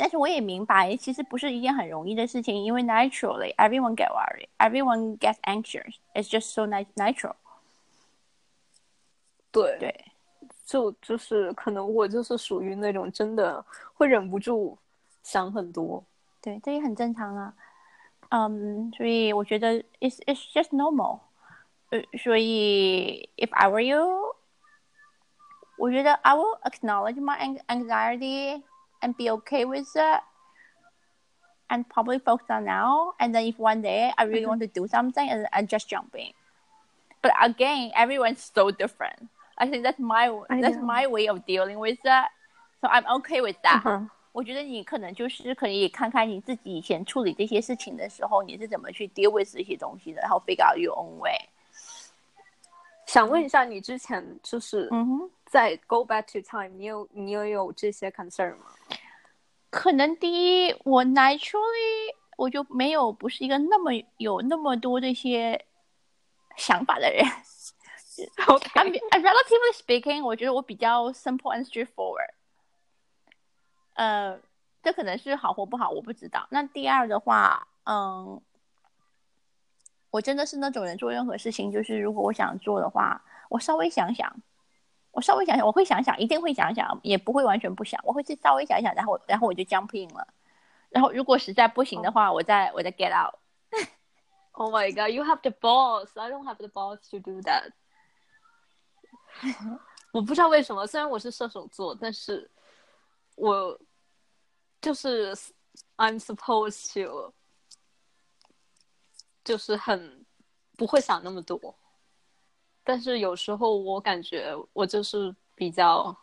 [0.00, 5.96] 但是我也明白，其实不是一件很容易的事情，因为 naturally everyone get worried, everyone gets anxious.
[6.14, 7.34] It's just so nat- natural.
[9.50, 10.04] 对，对，
[10.66, 14.76] 就就是可能我就是属于那种真的会忍不住
[15.22, 16.04] 想很多。
[16.42, 17.54] 对，这也很正常啊。
[18.28, 21.20] 嗯，所以我觉得 it's it's just normal。
[21.90, 24.34] 呃，所以 if I were you，
[25.78, 28.62] 我觉得 I will acknowledge my an- anxiety
[29.02, 30.20] and be okay with it,
[31.68, 33.14] and probably focus on now.
[33.18, 36.14] And then if one day I really want to do something, and I just jump
[36.14, 36.32] in.
[37.22, 39.28] But again, everyone's so different.
[39.58, 40.82] I think that's my I that's know.
[40.82, 42.28] my way of dealing with that.
[42.80, 43.80] So I'm okay with that.
[43.84, 51.38] 嗯哼我觉得你可能就是可以看看你自己以前处理这些事情的时候，你是怎么去 deal with 这些东西的，然后 figure out your own way。
[53.06, 58.67] 想问一下，你之前就是嗯哼， 在 go back to time，你有你有有这些 concern 吗？
[59.69, 60.31] 可能第
[60.67, 65.65] 一，我 naturally 我就没有不是一个那么有那么多这些
[66.55, 67.25] 想法的人。
[68.37, 72.29] I'm, OK，I'm relatively speaking，我觉得我比较 simple and straightforward。
[73.95, 74.39] 呃，
[74.81, 76.47] 这可能是好或不好，我不知道。
[76.49, 78.41] 那第二的话，嗯，
[80.11, 84.33] 我真的是那种人，做任何事情，就是如果我想做的话，我稍微想想，
[85.11, 90.27] 我稍微想想，我会想想，一定会想想，也不会完全不想，我会去稍微想想，然后然后我就 jump in 了。
[90.89, 93.35] 然后如果实在不行的话，我再我再 get out。
[94.53, 96.09] Oh my god, you have the balls.
[96.19, 97.71] I don't have the balls to do that.
[100.11, 102.51] 我不知道为什么，虽然我是射手座，但是
[103.35, 103.79] 我
[104.81, 105.33] 就是
[105.95, 107.33] I'm supposed to，
[109.45, 110.25] 就是很
[110.77, 111.73] 不会想那么多。
[112.83, 116.15] 但是有时候我感觉我就是比较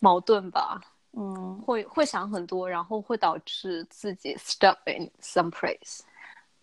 [0.00, 0.80] 矛盾吧，
[1.12, 6.00] 嗯，会会想很多，然后会导致自己 stuck in some place,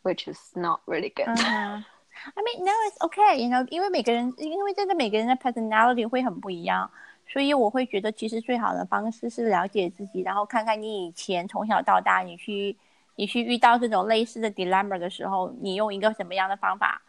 [0.04, 1.28] which is not really good.
[1.28, 3.38] I mean, no, it's okay.
[3.38, 6.90] You know, 因为每个人，因为真的每个人的 personality 会很不一样，
[7.28, 12.78] 所以我会觉得其实最好的方式是了解自己，然后看看你以前从小到大，你去
[13.18, 17.02] 你去遇到这种类似的 dilemma 的时候，你用一个什么样的方法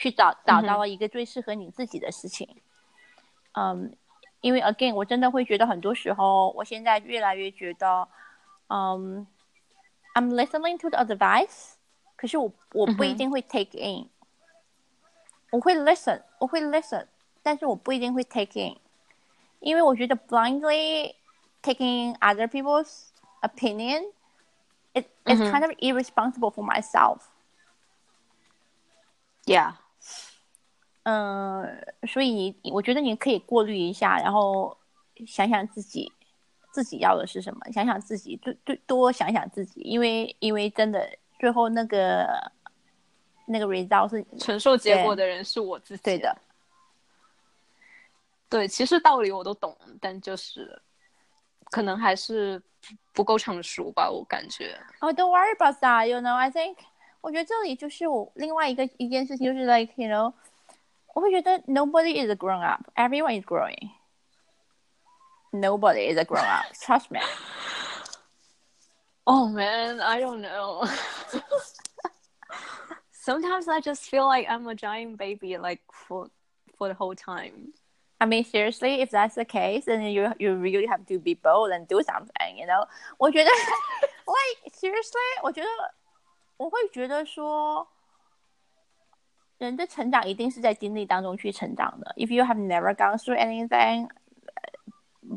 [0.00, 2.48] 去找找到了一个最适合你自己的事情。
[3.52, 3.94] 嗯，
[4.40, 8.08] 因为 again，我真的会觉得很多时候，我现在越来越觉得，
[8.68, 9.26] 嗯
[10.14, 11.72] ，I'm listening to the advice，
[12.16, 14.08] 可是我我不一定会 take in。
[15.50, 17.06] 我会 listen，我会 listen，
[17.42, 18.78] 但是我不一定会 take in，
[19.58, 21.14] 因为我觉得 blindly
[21.62, 23.08] taking other people's
[23.42, 24.12] opinion,
[24.94, 27.24] it it's 嗯哼 kind of irresponsible for myself.
[29.44, 29.74] Yeah.
[31.04, 34.76] 嗯，所以我觉得你可以过滤一下，然后
[35.26, 36.12] 想想自己
[36.72, 41.08] 自己要的是什么，想想自己多多多想想自己，因为因为真的
[41.38, 42.52] 最后那个
[43.46, 46.02] 那个 result 是承受结果的人是我自己。
[46.02, 46.36] 对的。
[48.48, 50.82] 对，其实道理我都懂，但就是
[51.70, 52.60] 可能还是
[53.12, 54.76] 不够成熟吧，我感觉。
[54.98, 56.08] Oh, don't worry about that.
[56.08, 56.76] You know, I think
[57.20, 60.32] 我觉得这里就是我另外一个一件事情，就是 like you know，
[61.19, 63.91] 我会觉得 nobody is a grown up, everyone is growing.
[65.51, 66.65] Nobody is a grown up.
[66.81, 67.21] Trust me.
[69.25, 70.85] Oh man, I don't know.
[73.11, 76.29] Sometimes I just feel like I'm a giant baby, like for
[76.77, 77.73] for the whole time.
[78.19, 81.71] I mean, seriously, if that's the case, then you you really have to be bold
[81.71, 82.57] and do something.
[82.57, 82.85] You know，
[83.17, 85.67] 我觉得 like seriously，我觉得
[86.57, 87.87] 我会觉得说，
[89.59, 92.13] 人的成长一定是在经历当中去成长的。
[92.17, 94.09] If you have never gone through anything,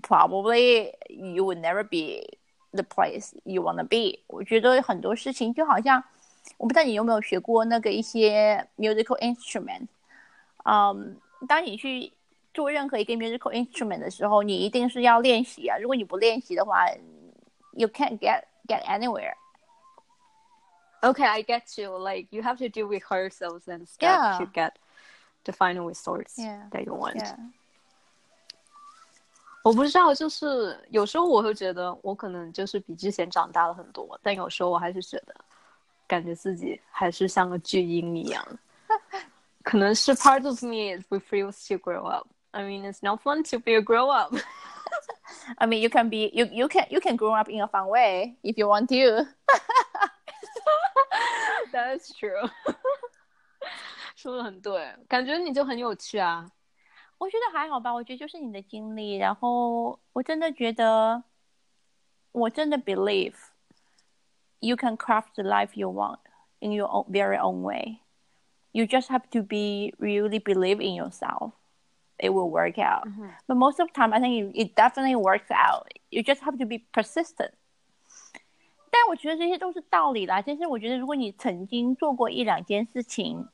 [0.02, 2.38] probably you would never be
[2.72, 4.20] the place you want to be。
[4.26, 6.02] 我觉得很多事情就好像，
[6.56, 9.86] 我不知道你有没有学过那个一些 musical instrument。
[10.64, 11.16] 嗯，
[11.46, 12.12] 当你去
[12.52, 15.78] 做任何一个 musical instrument 的时候，你一定是要练习啊。
[15.78, 16.86] 如果你不练习的话，
[17.72, 19.32] you can't get get anywhere。
[21.02, 21.96] Okay, I get you.
[21.96, 24.38] Like you have to do rehearsals and stuff Yeah.
[24.38, 24.72] to get
[25.44, 26.68] the final resource Yeah.
[26.70, 27.16] that you want。
[27.16, 27.36] Yeah.
[29.64, 35.34] 我不知道，就是有时候我会觉得我可能就是比之前长大了很多，但有时候我还是觉得，
[36.06, 38.42] 感觉自己还是像个巨婴一样。
[39.62, 42.26] 可能是 part of me is refuse to grow up.
[42.52, 44.34] I mean, it's not fun to be a grow up.
[45.58, 47.88] I mean, you can be you you can you can grow up in a fun
[47.88, 49.26] way if you want to.
[51.72, 52.50] That's true.
[54.16, 56.50] 说的很对，感觉你就很有趣啊。
[57.18, 61.22] 我觉得还好吧，我觉得就是你的经历，然后我真的觉得，
[62.32, 63.34] 我真的 believe
[64.60, 66.20] you can craft the life you want
[66.60, 68.00] in your own very own way.
[68.72, 71.52] You just have to be really believe in yourself.
[72.18, 73.06] It will work out.
[73.46, 75.92] But most of the time, I think it, it definitely works out.
[76.10, 77.52] You just have to be persistent.
[79.03, 80.41] 但我觉得这些都是道理啦。
[80.41, 83.45] 其实我觉得，如果你曾经做过一两件事情，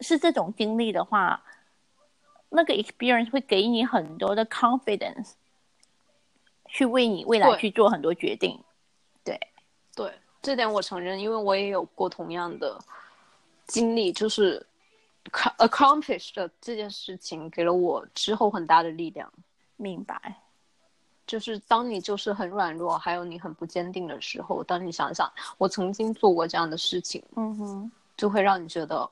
[0.00, 1.42] 是这种经历的话，
[2.50, 5.32] 那个 experience 会给你很多的 confidence，
[6.66, 8.62] 去为你未来去做很多决定。
[9.24, 9.40] 对，
[9.96, 10.12] 对，
[10.42, 12.78] 这点我承认，因为我也有过同样的
[13.66, 14.66] 经历，就是
[15.32, 19.32] ac- accomplish 的这件事情给了我之后很大的力量。
[19.76, 20.42] 明白。
[21.28, 29.08] 就是当你就是很软弱，还有你很不坚定的时候，当你想想我曾经做过这样的事情，嗯哼，就会让你觉得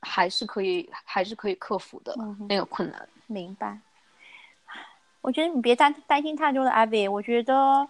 [0.00, 3.06] 还是可以，还是可以克服的嗯那个困难。
[3.26, 3.78] 明白。
[5.20, 7.10] 我觉得你别担担心太多了，Abby。
[7.10, 7.88] 我觉得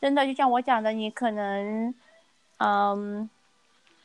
[0.00, 1.94] 真的就像我讲的，你可能，
[2.58, 3.28] 嗯，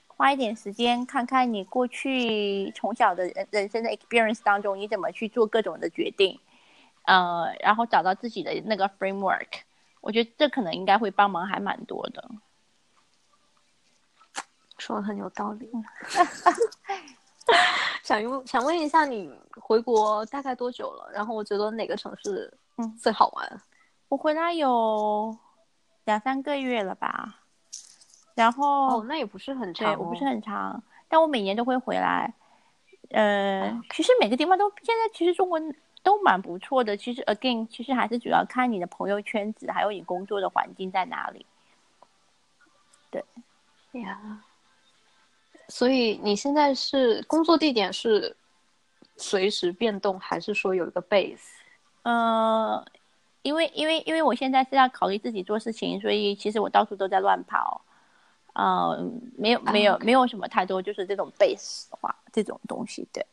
[0.08, 6.40] 花一点时间看看你过去从小的人人生的 experience 当中，你怎么去做各种的决定，
[7.08, 9.48] 呃，然后找到自己的那个 framework。
[10.02, 12.30] 我觉得这可能应该会帮忙还蛮多的。
[14.78, 15.70] 说的很有道理。
[18.04, 21.10] 想问想问一下，你回国大概多久了？
[21.14, 23.62] 然后我觉得哪个城市嗯最好玩？
[24.10, 25.36] 我回来有
[26.06, 27.40] 两三个月了吧，
[28.36, 32.34] 然后哦，那也不是很长、对我不是很长，但我每年都会回来。
[33.12, 35.60] 呃，其实每个地方都现在其实中国
[36.08, 36.96] 都蛮不错的。
[36.96, 41.46] 其实 again，其实还是主要看你的朋友圈子，还有你工作的环境在哪里。
[43.12, 43.22] 对
[44.00, 44.42] 呀。
[45.68, 48.34] 所以你现在是工作地点是
[49.18, 51.50] 随时变动，还是说有一个 base？
[52.04, 52.86] 呃，
[53.42, 57.82] 因为因为因为我现在是要考虑自己做事情，所以其实我到处都在乱跑。
[58.54, 58.98] 呃，
[59.38, 63.26] 没有没有、没有什么太多就是这种 base 的话这种东西，对。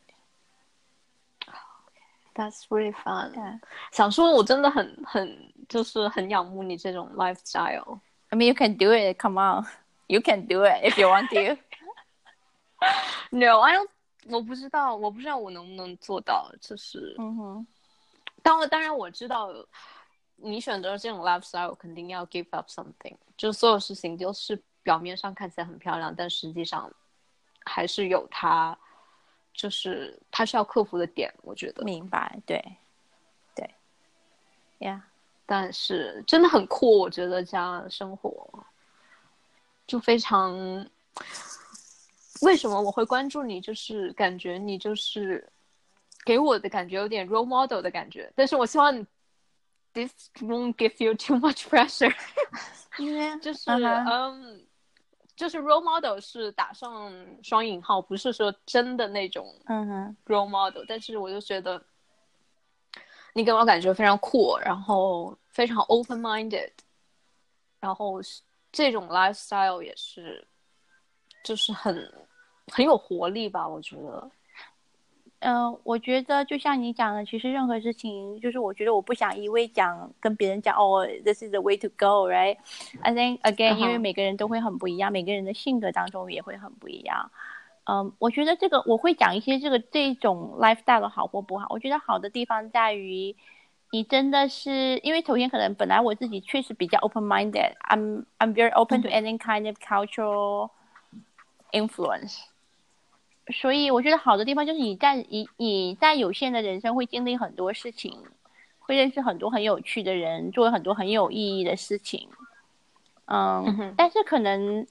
[2.34, 3.32] That's really fun。
[3.32, 3.60] 对
[3.92, 8.00] 想说，我真的很很就是很仰慕你这种 lifestyle。
[8.28, 9.20] I mean, you can do it.
[9.20, 9.66] Come on,
[10.06, 11.60] you can do it if you want to.
[13.30, 13.88] No, I don't。
[14.28, 16.52] 我不知道，我不知道我能不能做到。
[16.60, 17.66] 就是，嗯哼，
[18.42, 19.48] 当然，当然我知道，
[20.36, 23.16] 你选择这种 lifestyle 肯定要 give up something。
[23.36, 26.90] 就所有事情都是表面上看起来很漂亮，但实际上
[27.64, 28.78] 还是有它，
[29.55, 31.33] 就是他需要克服的点。
[31.43, 32.63] 我觉得，明白，对，
[33.55, 33.69] 对，
[34.79, 35.05] 呀、
[35.45, 36.99] 但是真的很酷。
[36.99, 38.47] 我觉得这样生活
[39.87, 40.87] 就非常。
[42.41, 43.61] 为什么我会关注你？
[43.61, 45.47] 就是感觉你就是
[46.25, 49.05] 给我的感觉有点 role model 的感觉，但是我希望你
[49.93, 52.13] this won't give you too much pressure。
[52.97, 54.64] 因为 就是嗯，
[55.35, 57.11] 就是 role model 是打上
[57.43, 61.83] 双引号，不是说真的那种嗯哼，role model，但是我就觉得
[63.33, 66.71] 你给我感觉非常酷，然后非常 open minded，
[67.79, 70.47] 然后是这种 lifestyle 也是，
[71.43, 71.93] 就是很
[72.71, 74.31] 很有活力吧，我觉得。
[75.47, 87.29] 嗯、我觉得就像你讲的，其实任何事情，就是我觉得我不想一味讲跟别人讲哦，this is the way to go，right？I think again，、嗯哼因为每个人都会很不一样，每个人的性格当中也会很不一样。
[87.83, 91.67] 嗯，我觉得这个我会讲一些这个这种 lifestyle 的好或不好。
[91.69, 93.35] 我觉得好的地方在于，
[93.91, 100.71] 你真的是因为首先可能本来我自己确实比较 open minded，I'm I'm very open to any kind of cultural
[101.71, 102.39] influence。
[103.53, 108.23] 所以我觉得好的地方就是你在你你在有限的人生会经历很多事情，
[108.79, 112.29] 会认识很多很有趣的人，做很多很有意义的事情。
[113.25, 114.87] 嗯，嗯但是可能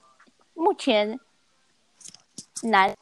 [0.53, 1.19] 目前
[2.63, 2.95] 难，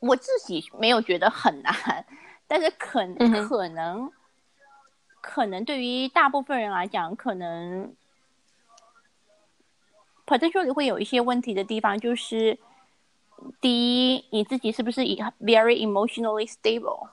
[0.00, 2.06] 我自己没有觉得很难，
[2.46, 4.10] 但是可嗯可能
[5.20, 7.94] 可能对于大部分人来讲，可能
[10.26, 12.58] potentially 会有一些问题的地方，就是
[13.60, 17.08] 第一，你自己是不是 very emotionally stable？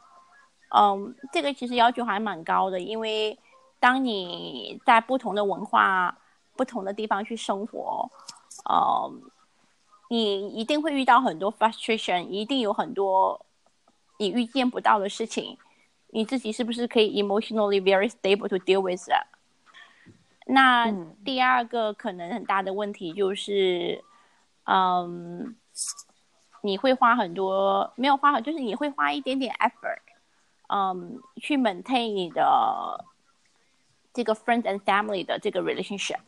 [0.76, 3.38] 嗯，这个其实要求还蛮高的，因为
[3.80, 6.17] 当你在不同的文化、
[6.55, 8.09] 不同的地方去生活，
[8.69, 9.21] 嗯，
[10.09, 13.45] 你一定会遇到很多 frustration，一定有很多
[14.17, 15.57] 你预见不到的事情。
[16.15, 19.26] 你自己是不是可以 emotionally very stable to deal with that？
[20.45, 20.91] 那
[21.24, 24.03] 第二个可能很大的问题就是，
[24.65, 25.55] 嗯，
[26.64, 29.99] 你会花很多，没有花很，就是你会花一点点 effort，
[30.70, 33.05] 嗯，去 maintain 你的
[34.14, 36.20] 这个 friends and family 的这个 relationship。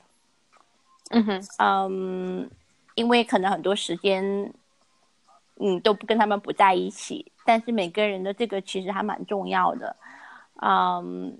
[1.09, 2.51] 嗯哼，嗯，
[2.95, 4.53] 因为可能很多时间，
[5.59, 9.95] 嗯，都不跟他们不在一起，但是每个人的这个其实还蛮重要的，
[10.61, 11.39] 嗯。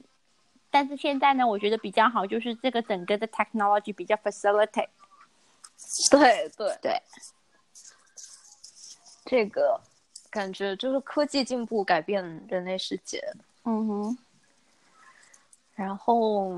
[0.72, 4.90] 但是现在呢，我觉得比较好，就是这个整个的 technology 比较 facilitate。
[6.12, 7.02] 对对对，
[9.26, 9.80] 这个
[10.30, 13.22] 感觉就是科技进步改变人类世界。
[13.64, 14.18] 嗯哼。
[15.74, 16.58] 然后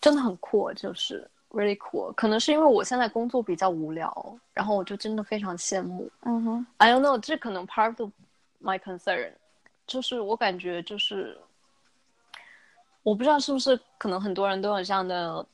[0.00, 2.12] 真的很酷，就是 really cool。
[2.14, 6.10] 可能是因为我现在工作比较无聊，然后我就真的非常羡慕。
[6.22, 6.66] 嗯哼。
[6.78, 8.10] I don't know，这可能 part of
[8.62, 9.32] my concern，
[9.86, 11.38] 就是我感觉就是。
[13.02, 15.46] 我不知道是不是可能很多人都有这样的，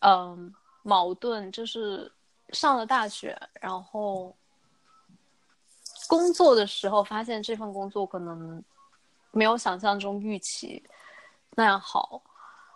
[0.00, 2.12] 嗯，矛盾，就是
[2.50, 4.36] 上了大学，然后
[6.08, 8.62] 工作的时候发现这份工作可能
[9.30, 10.82] 没有想象中预期
[11.50, 12.22] 那样好，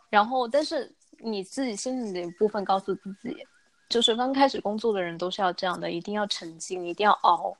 [0.08, 3.46] 然后但是你自己心里的一部分告诉自己，
[3.88, 7.56] 就是刚开始工作的人都是要这样的，一定要沉浸，一定要熬，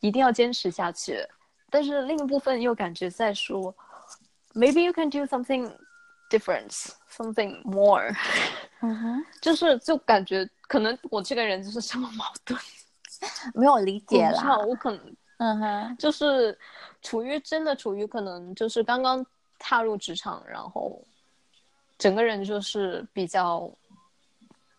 [0.00, 1.18] 一定要坚持下去，
[1.70, 3.74] 但是另一部分又感觉在说。
[4.56, 5.68] Maybe you can do something
[6.30, 6.70] different,
[7.10, 8.14] something more.
[8.82, 12.56] 嗯哼， 就是就感觉可能我这个人就是这么矛盾，
[13.54, 14.58] 没有理解啦。
[14.58, 16.58] 我可能，嗯哼，就是
[17.02, 19.24] 处于真的处于可能就是刚刚
[19.58, 21.00] 踏入职场，然后
[21.98, 23.70] 整个人就是比较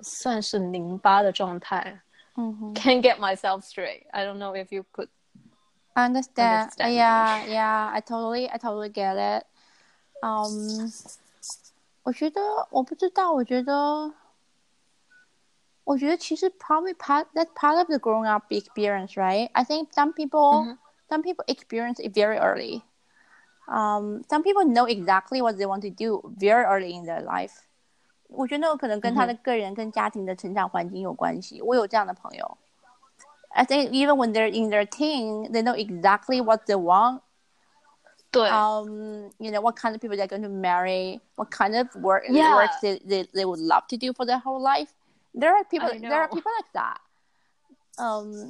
[0.02, 2.02] 算是拧巴的状态。
[2.38, 4.04] 嗯哼，Can't get myself straight.
[4.12, 5.08] I don't know if you could.
[5.94, 6.72] Understand?
[6.78, 7.88] Yeah, yeah.
[7.90, 9.46] I totally, I totally get it.
[10.22, 10.92] 嗯，
[12.04, 12.42] 我觉得
[12.72, 14.12] 我不知道，我觉得，
[15.85, 19.51] 我觉得其实 probably part that's part of the growing up experience, right?
[19.53, 20.73] I think some people mm-hmm.
[21.09, 22.83] some people experience it very early.
[23.69, 27.63] Um, some people know exactly what they want to do very early in their life.
[28.29, 31.61] 我觉得那个可能跟他的个人跟家庭的成长环境有关系。
[31.63, 32.59] 我有这样的朋友。
[33.53, 37.23] I think even when they're in their teen, they know exactly what they want
[38.39, 42.25] um, you know, what kind of people they're going to marry, what kind of work
[42.29, 42.55] yeah.
[42.55, 44.93] work they, they, they would love to do for their whole life.
[45.38, 46.98] There are people, there are people like that.
[47.98, 48.50] 嗯，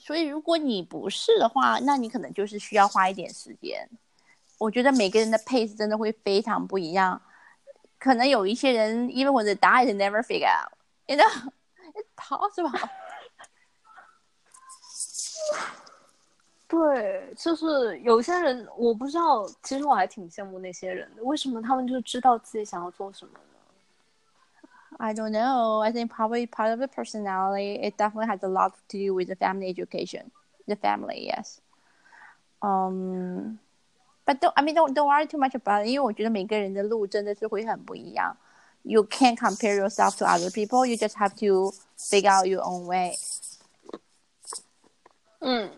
[0.00, 3.88] 所以如果你不是的话，那你可能就是需要花一点时间。
[4.58, 7.20] 我觉得每个人的 pace 真的会非常不一样。
[7.98, 10.66] 可能有一些人， 因为我的答案是 never figure,
[11.06, 11.50] you know,
[11.94, 12.72] it 跑是吧？
[16.68, 19.46] 对，就是有些人，我不知道。
[19.62, 23.38] 其实我还挺羡慕那些人的，为什么他们就知道自己想要做什么？
[25.01, 25.81] ？I don't know.
[25.81, 27.79] I think probably part of the personality.
[27.81, 30.31] It definitely has a lot to do with the family education.
[30.67, 31.61] The family, yes.
[32.61, 33.59] Um,
[34.25, 34.53] but don't.
[34.55, 35.89] I mean, don't don't worry too much about it.
[35.89, 38.35] 因为我觉得每个人的路真的是会很不一样。
[38.83, 40.85] You can't compare yourself to other people.
[40.85, 43.15] You just have to figure out your own way.
[45.39, 45.71] 嗯。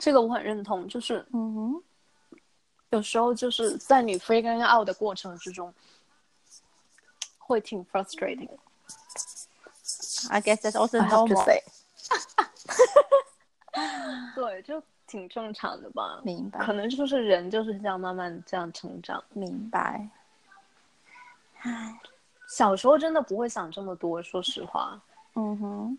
[0.00, 1.82] 这个我很认同，就是，嗯哼，
[2.90, 5.74] 有时候就是在你 figuring out 的过程之中，
[7.45, 8.49] 会挺 frustrating。
[10.29, 11.45] I guess that's also normal.
[14.35, 16.21] 对，就挺正常的吧。
[16.23, 16.59] 明白。
[16.59, 19.23] 可能就是人就是这样慢慢这样成长。
[19.29, 20.07] 明白。
[21.61, 21.99] 唉，
[22.47, 24.99] 小时候真的不会想这么多，说实话。
[25.35, 25.97] 嗯哼，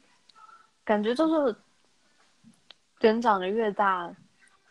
[0.84, 1.57] 感觉就是。
[3.01, 4.11] 人长得越大，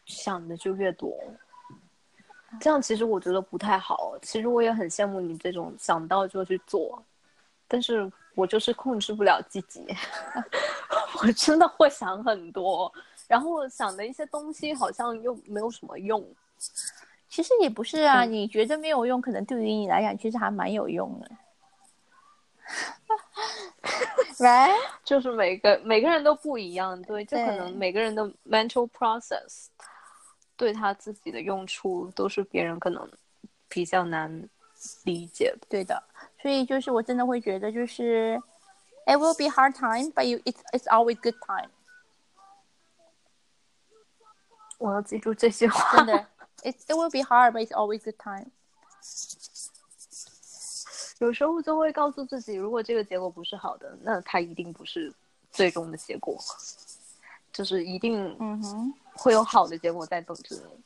[0.05, 1.15] 想的就越多，
[2.60, 4.18] 这样其实我觉得不太好。
[4.22, 7.04] 其实我也很羡慕你这种想到就去做，
[7.68, 9.86] 但是我就是控制不了自己，
[11.22, 12.91] 我真的会想很多，
[13.28, 16.24] 然后想的一些东西好像又没有什么用。
[17.30, 21.32] 其实也不是啊，你觉得没有用，可能对于你来讲其实还蛮有用的。
[24.38, 29.68] Right， 就是每个每个人都不一样，对，就可能每个人的 mental process
[30.56, 33.10] 对他自己的用处都是别人可能
[33.68, 34.49] 比较难
[35.04, 35.56] 理解。
[35.70, 36.01] 对的，
[36.41, 38.41] 所以就是我真的会觉得，就是
[39.06, 41.70] it will be hard time, but you it's it's always good time.
[44.78, 45.97] 我要记住这些话。
[45.97, 46.28] 真的
[46.64, 48.51] ，it it will be hard, but it's always good time.
[51.20, 55.14] 有时候就会告诉自己，如果这个结果不是好的，那它一定不是
[55.51, 56.38] 最终的结果，
[57.54, 60.84] 就是一定嗯哼，会有好的结果在等着你。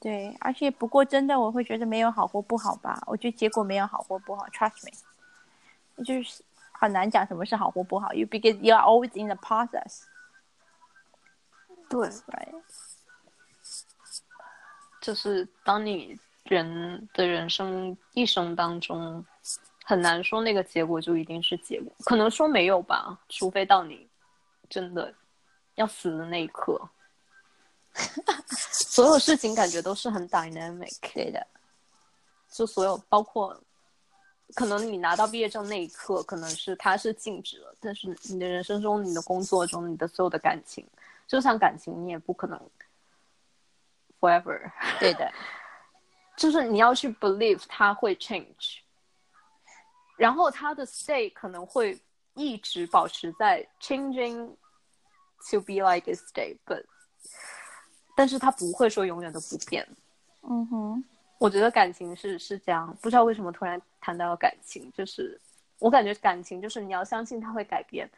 [0.00, 6.42] 对，而且不过真的我会觉得没有好或不好吧，我觉得结果没有好或不好，trust me，就是
[6.72, 10.04] 很难讲什么是好或不好，you because you are always in the process,
[11.88, 12.62] 对，right?
[15.02, 19.22] 就是当你人的人生一生当中，
[19.84, 24.08] 很难说那个结果就一定是结果，可能说没有吧，除非到你
[24.70, 25.14] 真的
[25.80, 26.78] 要死的那一刻。
[28.92, 31.44] 所有事情感觉都是很 dynamic，对的，
[32.48, 33.60] 就所有包括，
[34.54, 40.86] 可能你拿到毕业证那一刻，可能是它是静止了，但是你的人生中、你的工作中、你的所有的感情，
[41.26, 42.60] 就像感情，你也不可能
[44.20, 44.70] forever，
[45.00, 45.32] 对的，
[46.36, 48.78] 就是你要去 believe 它会 change，
[50.16, 52.00] 然后它的 state 可能会
[52.34, 54.54] 一直保持在 changing
[55.51, 56.83] to be like a state，but
[58.15, 59.87] 但是它不会说永远都不变。
[60.43, 61.03] 嗯哼，
[61.37, 65.39] 我觉得感情是是这样，不知道为什么突然谈到感情，就是
[65.79, 68.09] 我感觉感情就是你要相信它会改变，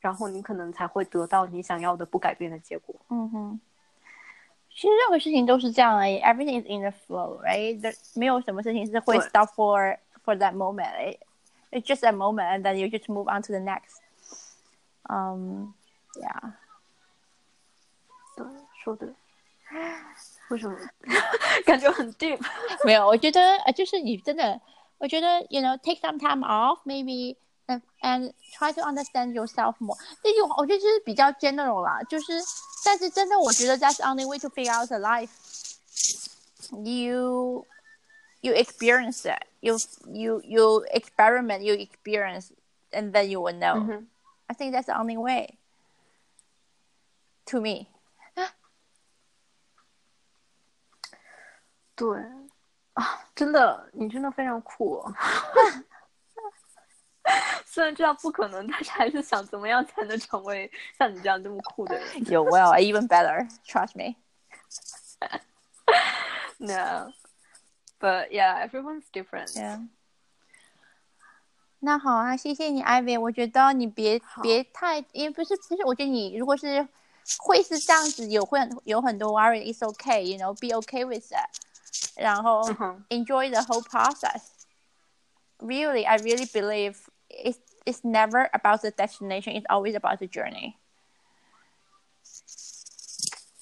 [0.00, 2.94] 然后你可能才会得到你想要的不改变的结果。
[3.08, 3.60] 嗯哼。
[4.76, 7.80] 其实任何事情都是这样而已，everything is in the flow, right?
[7.80, 10.90] There 没有什么事情是会对 stop for for that moment.
[10.98, 11.20] It,
[11.70, 14.00] it's just a moment, and then you just move on to the next.
[15.08, 15.74] Um,
[16.20, 16.52] yeah.
[18.36, 18.46] 对，
[18.82, 19.14] 说的。
[20.50, 20.78] 为什么
[21.64, 22.38] 感觉很 deep？
[22.84, 24.60] 没有，我觉得呃，就是你真的，
[24.98, 27.34] 我觉得 you know take some time off maybe
[27.66, 29.98] and and try to understand yourself more。
[30.22, 32.32] 这句话我觉得就是比较 general 啦，就是
[32.84, 37.66] 但是真的我觉得 that's the only way to figure out the life。You
[38.42, 42.50] you experience it, you you you experiment, you experience,
[42.92, 43.76] and then you will know.
[43.76, 44.08] 嗯哼
[44.46, 45.56] I think that's the only way.
[47.49, 47.87] To me.
[51.95, 52.17] 对
[52.93, 55.13] 啊，真的，你真的非常酷、哦。
[57.65, 62.07] 虽然知道不可能，但是还是想怎么样才能成为像你这样这么酷的人。
[62.31, 63.47] You will even better.
[63.65, 64.15] Trust me.
[66.61, 67.13] No,
[67.99, 69.55] but yeah, everyone's different.
[69.55, 69.87] Yeah.
[71.79, 73.19] 那好啊，谢谢你，Ivy。
[73.19, 76.87] 我觉得你别别太，因为不是其实，我觉得你如果是
[77.38, 81.60] 会是这样子，有会很有很多 worry，it's okay，you know，be okay with it。
[82.16, 84.42] 然后嗯哼 enjoy the whole process.
[85.58, 86.96] Really, I really believe
[87.28, 89.54] it's it's never about the destination.
[89.54, 90.76] It's always about the journey.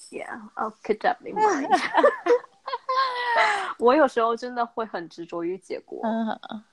[0.09, 1.69] Yeah, I'll keep that in mind.
[3.79, 6.63] 我有时候真的会很执着于结果，嗯，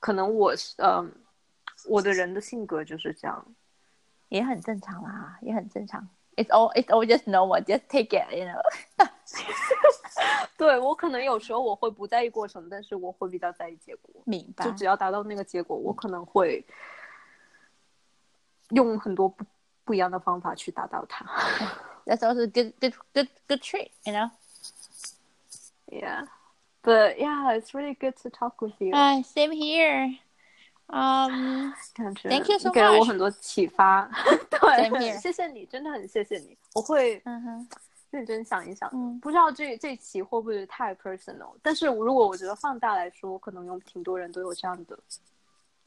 [0.00, 1.12] 可能我是嗯，
[1.86, 3.46] 我的人的性格就是这样。
[4.32, 6.08] 也很正常啦，也很正常。
[6.36, 7.60] It's all it's all just normal.
[7.64, 8.60] Just take it, you know.
[10.56, 14.14] 对我可能有时候我会不在意过程，但是我会比较在意结果。
[14.24, 14.72] 明白就。
[14.72, 16.64] 只要达到那个结果，我可能会
[18.70, 19.44] 用很多不
[19.84, 21.26] 不一样的方法去达到它。
[22.04, 24.30] That's also good, good, good, good trait, you know.
[25.90, 26.26] Yeah,
[26.82, 28.94] but yeah, it's really good to talk with you.
[28.94, 30.18] Uh, same here.
[30.93, 33.07] Um, 感觉 Thank you so 你给了我 much.
[33.07, 34.07] 很多启发。
[34.49, 36.55] 对，谢谢你，真的很谢谢你。
[36.75, 37.19] 我会
[38.11, 38.87] 认真想一想。
[38.93, 44.97] 嗯不知道这这期会不会太 personal，但是如果我觉得放大来说，可能有挺多人都有这样的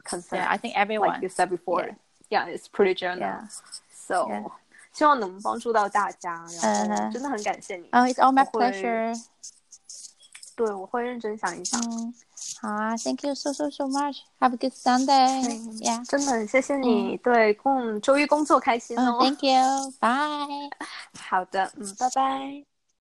[0.04, 0.38] concern。
[0.40, 1.22] yeah, I think like everyone.
[1.22, 1.94] you said before.
[2.28, 3.48] Yeah, it's pretty general.
[3.92, 4.28] So.
[4.92, 7.86] 希望能帮助到大家，然后嗯真的很感谢你。
[7.92, 9.14] Oh, it's all my pleasure.
[10.56, 11.78] 对，我会认真想一想。
[12.62, 14.18] 嗯，好啊，Thank you so so so much.
[14.40, 15.46] Have a good Sunday.
[15.46, 16.04] 嗯 Yeah.
[16.08, 19.18] 真的很谢谢你，对，工周一工作开心 Oh, 哦。
[19.20, 19.92] thank you.
[20.00, 20.70] Bye.
[21.18, 22.75] 好的，嗯，拜拜。